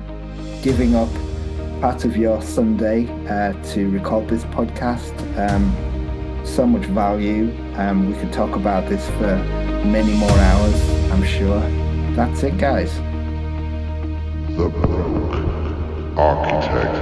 [0.62, 1.08] giving up
[1.80, 5.12] part of your sunday uh, to record this podcast.
[5.36, 5.91] Um,
[6.44, 7.52] so much value.
[7.76, 9.36] Um, we could talk about this for
[9.84, 11.60] many more hours, I'm sure.
[12.14, 12.94] That's it, guys.
[14.56, 16.94] The Broke Architect.